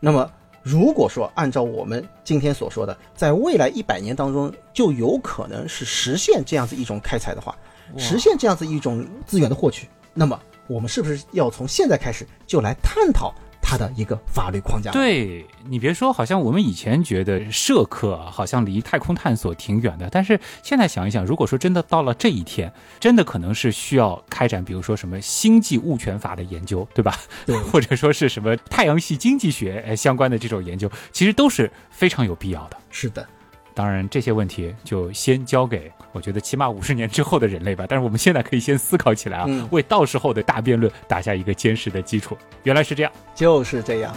[0.00, 0.30] 那么
[0.62, 7.56] 如果说按照我们今天所说的，在未来一百年当中就有可能是实现这样子一种开采的话，
[7.96, 13.32] 实现这样子一种资源的获取，那么我们是不是要从现在开始就来探讨？
[13.68, 14.92] 它的一个法律框架。
[14.92, 27.18] 对你别说，好像我们以前觉得社科好像离太空探索挺远的，但是现在想一想，如果说真的到了这一天，真的可能是需要开展，比如说什么星际物权法的研究，对吧？
[27.44, 32.76] 对， 或者说是什么太阳系经济学呃相关的这种研究，其实都是非常有必要的。
[32.90, 33.26] 是的。
[33.74, 37.84] 当然，这些问题就先交给我觉得起码五十年之后的人类吧。
[37.86, 42.36] 但是我们现在可以先思考起来啊，为到时候的大辩论打下一个坚实的基础。
[42.64, 44.16] 原来是这样，就是这样。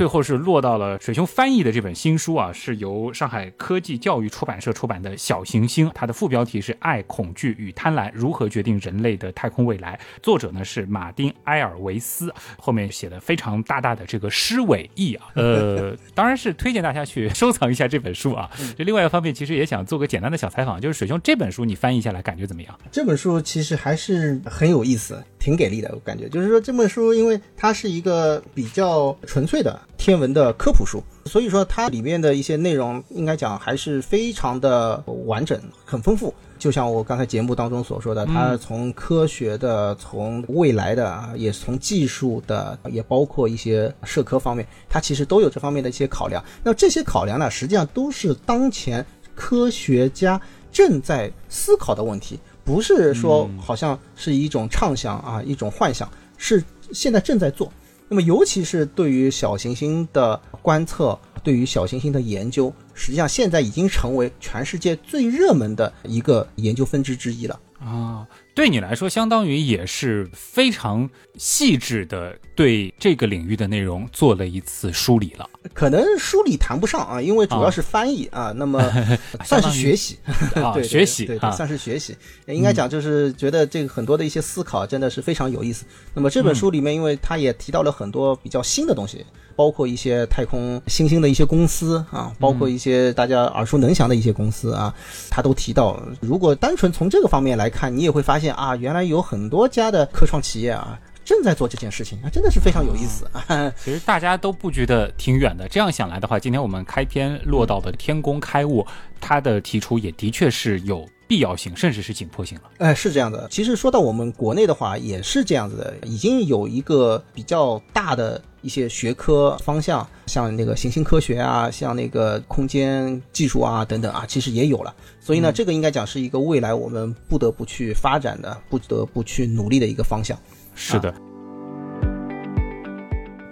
[0.00, 18.50] 最后是落到了水兄翻译的这本新书啊，是由上海科技教育出版社出版的《小行星》，它的副标题是《爱、恐惧与贪婪：如何决定人类的太空未来》，作者呢是马丁·埃尔维斯，后面写的非常大大的这个诗尾意啊， 呃，当然是推荐大家去收藏一下这本书啊。
[18.78, 22.74] 这另外一方面，其实也想做个简单的小采访，就是水兄这本书你翻译下来感觉怎么样？
[22.90, 29.78] 这本书其实还是很有意思，挺给力的，我感觉就是说这本书，因为它是一个比较纯粹的。
[30.00, 34.96] 天文的科普书，所以说它里面的一些内容应该讲还是非常的
[35.26, 36.32] 完整、很丰富。
[36.58, 46.42] 就像我刚才节目当中所说的，它从科学的、从未来的，也从技术的，也包括一些社科方面，它其实都有这方面的一些考量。
[46.64, 50.40] 那这些考量呢，实际上都是当前科学家
[50.72, 57.70] 正在思考的问题，不是说好像是一种畅想啊，一种幻想，是现在正在做。
[58.12, 67.60] 那么，尤其是对于小行星的观测，对于小行星的研究，实际上现在已经成为全世界最热门的一个研究分支之一了。
[67.78, 75.48] 啊，对你来说，相当于也是非常细致的对这个领域的内容做了一次梳理了。
[75.72, 78.82] 可能梳理谈不上啊，因为主要是翻译啊，那么
[79.44, 80.18] 算是学习
[80.56, 82.16] 啊， 对学习对对，算是学习。
[82.46, 85.84] 应该讲就是觉得这个很多的一些思考真的是非常有意思。
[86.12, 89.24] 那么这本书里面，因为它也提到了很多比较新的东西，
[89.60, 94.94] 包括一些太空新兴的一些公司啊，包括一些大家耳熟能详的一些公司啊，
[95.28, 96.02] 他都提到。
[96.18, 100.98] 如果单纯从这个方面来看，你也会发现啊，原来有很多家的科创企业啊。
[101.26, 103.70] 正在做这件事情啊，真的是非常有意思啊！
[103.84, 105.68] 其实大家都不觉得挺远的。
[105.68, 108.84] 这样想来的话，今天我们开篇落到的天工开物，
[109.20, 112.64] 它的提出也的确是有必要性，甚至是紧迫性了。
[112.78, 113.46] 哎，是这样的。
[113.48, 124.94] 其实说到我们国内的话，也是这样子的，已经有一个比较大的一些学科方向，像那个行星科学啊，像那个空间技术啊等等啊，其实也有了。
[125.20, 130.38] 所以呢，这个应该讲是一个未来我们不得不去发展的、不得不去努力的一个方向。
[130.74, 131.14] 是的，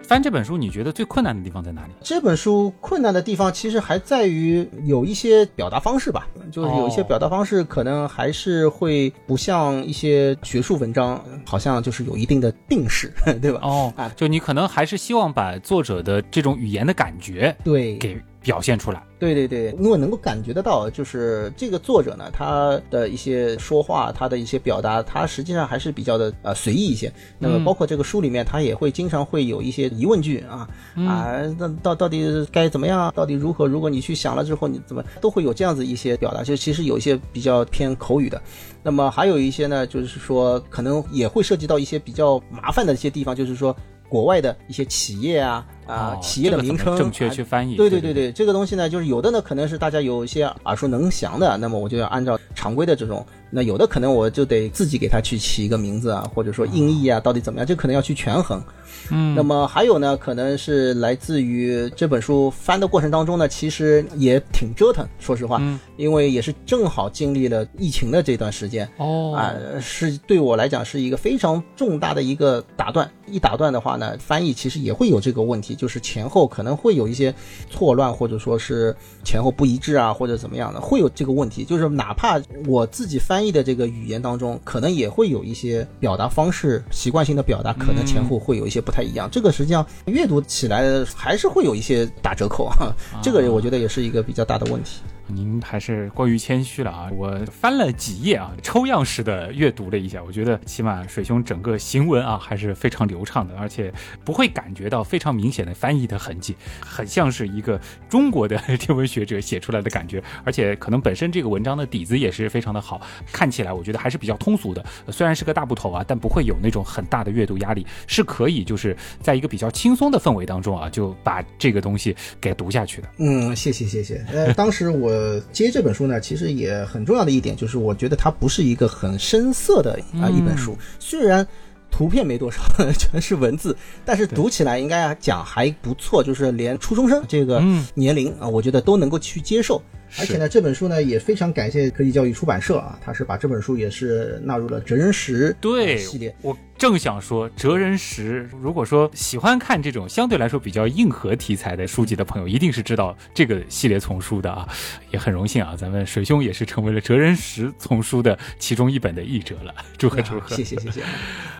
[0.09, 1.92] 翻这本书，你觉得最困难的地方在哪里？
[2.00, 13.61] 这本书困难的地方其实还在于有一些表达方式吧，就是有一些表达方式可能还是会不像一些学术文章，好像就是有一定的定式， 对吧？
[13.62, 18.18] 哦，啊，就你可能还是希望把作者的这种语言的感觉对给。
[18.41, 27.12] 表现出来，对对对，因为能够感觉得到，就是这个作者呢，他的一些说话，他的一些表达，他实际上还是比较的呃随意一些。
[27.39, 30.68] 那么包括这个书里面，他也会经常会有一些疑问句啊
[31.07, 33.12] 啊，那到到底该怎么样？
[33.14, 33.66] 到底如何？
[33.66, 38.41] 如果你去想了之后，你怎么都会有这样子一些表达，就其实有一些比较偏口语的。
[38.84, 43.74] 那么还有一些呢，就是说可能也会涉及到一些比较麻烦的一些地方，就是说。
[44.11, 47.74] 国外的一些企业啊啊，企业的名称正确去翻译。
[47.74, 58.62] 对对对对，这个东西呢，就是有的呢可能是大家有一些耳熟能详的，那么我就要按照常规的这种；那有的可能我就得自己给它去起一个名字啊，或者说音译啊，到底怎么样，这可能要去权衡。
[59.11, 65.62] 嗯，那么还有呢，可能是来自于这本书翻的过程当中呢，其实也挺折腾，说实话，
[65.96, 73.09] 因为也是正好经历了疫情的这段时间，哦，啊，是对我来讲是一个非常重大的一个打断。
[73.30, 77.32] 一打断的话呢，翻译其实也会有这个问题，就是前后可能会有一些
[77.70, 81.62] 错乱，或者说是前后不一致啊，或者怎么样的，会有这个问题。
[81.62, 89.01] 就是哪怕我自己翻翻译的这个语言当中，可能也会有一些表达方式、习惯性的表达，可能前后会有一些不太。
[89.01, 95.03] 一样，这个实际上阅读起来还是会有一些打折扣啊，这个我觉得也是一个比较大的问题。
[95.29, 97.11] 您还是过于谦虚了啊！
[97.14, 103.93] 我翻了几页啊，抽样式的阅读了一下，我觉得起码水兄整个行文啊还是非常流畅的，而且
[104.24, 113.01] 不会感觉到非常明显的翻译的痕迹，很像是一个中国的 天文学者写出来的感觉，而且可能本身这个文章的底子也是非常的好，
[113.31, 123.09] 看起来我觉得还是比较通俗的，虽然是个大部头啊，但不会有那种很大的阅读压力，是可以就是在一个比较轻松的氛围当中啊，就把这个东西给读下去的。
[123.18, 124.24] 嗯，谢谢谢谢。
[124.33, 125.18] 呃，当时我。
[125.19, 131.45] 呃，接这本书呢，其实也很重要的一点就是，我觉得它不是一个很深色的啊一本书，虽然
[131.91, 132.62] 图片没多少，
[132.97, 137.61] 全是文字，但是读起来应该讲还不错，就是连初中生这个
[137.95, 139.83] 年龄啊，我觉得都能够去接受。
[140.18, 146.34] 而且呢，这本书呢也非常感谢科技教育出版社啊，他是把这本书也是纳入了哲人石对系列。
[146.42, 154.66] 我正想说哲人石，如果说喜欢看这种相对来说比较硬核题材的书籍的朋友，一定是知道这个系列丛书的啊。
[155.11, 160.54] 也很荣幸啊，咱们水兄也是成为了哲人石丛书的其中一本的译者了，祝贺 祝贺！
[160.54, 161.02] 谢谢谢谢。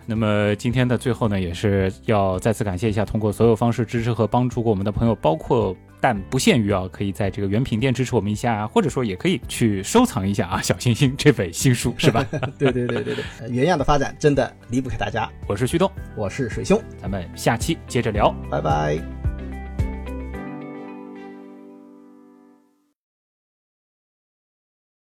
[0.07, 5.77] 那么今天的最后呢，也是要再次感谢一下通过所有方式支持和帮助过我们的朋友，包括。
[6.01, 12.25] 但不限于啊，可以在这个原品店支持我们一下，或者说也可以去收藏一下啊，《小星星》这本新书 是吧？
[12.59, 15.29] 对对对对对，原样的发展真的离不开大家。
[15.47, 18.99] 我是旭东，我是水兄，咱们下期接着聊，拜拜。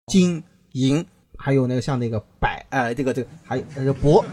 [0.06, 1.04] 金银，
[1.36, 4.24] 还有那个像那个百，呃，这个这个还有呃铂。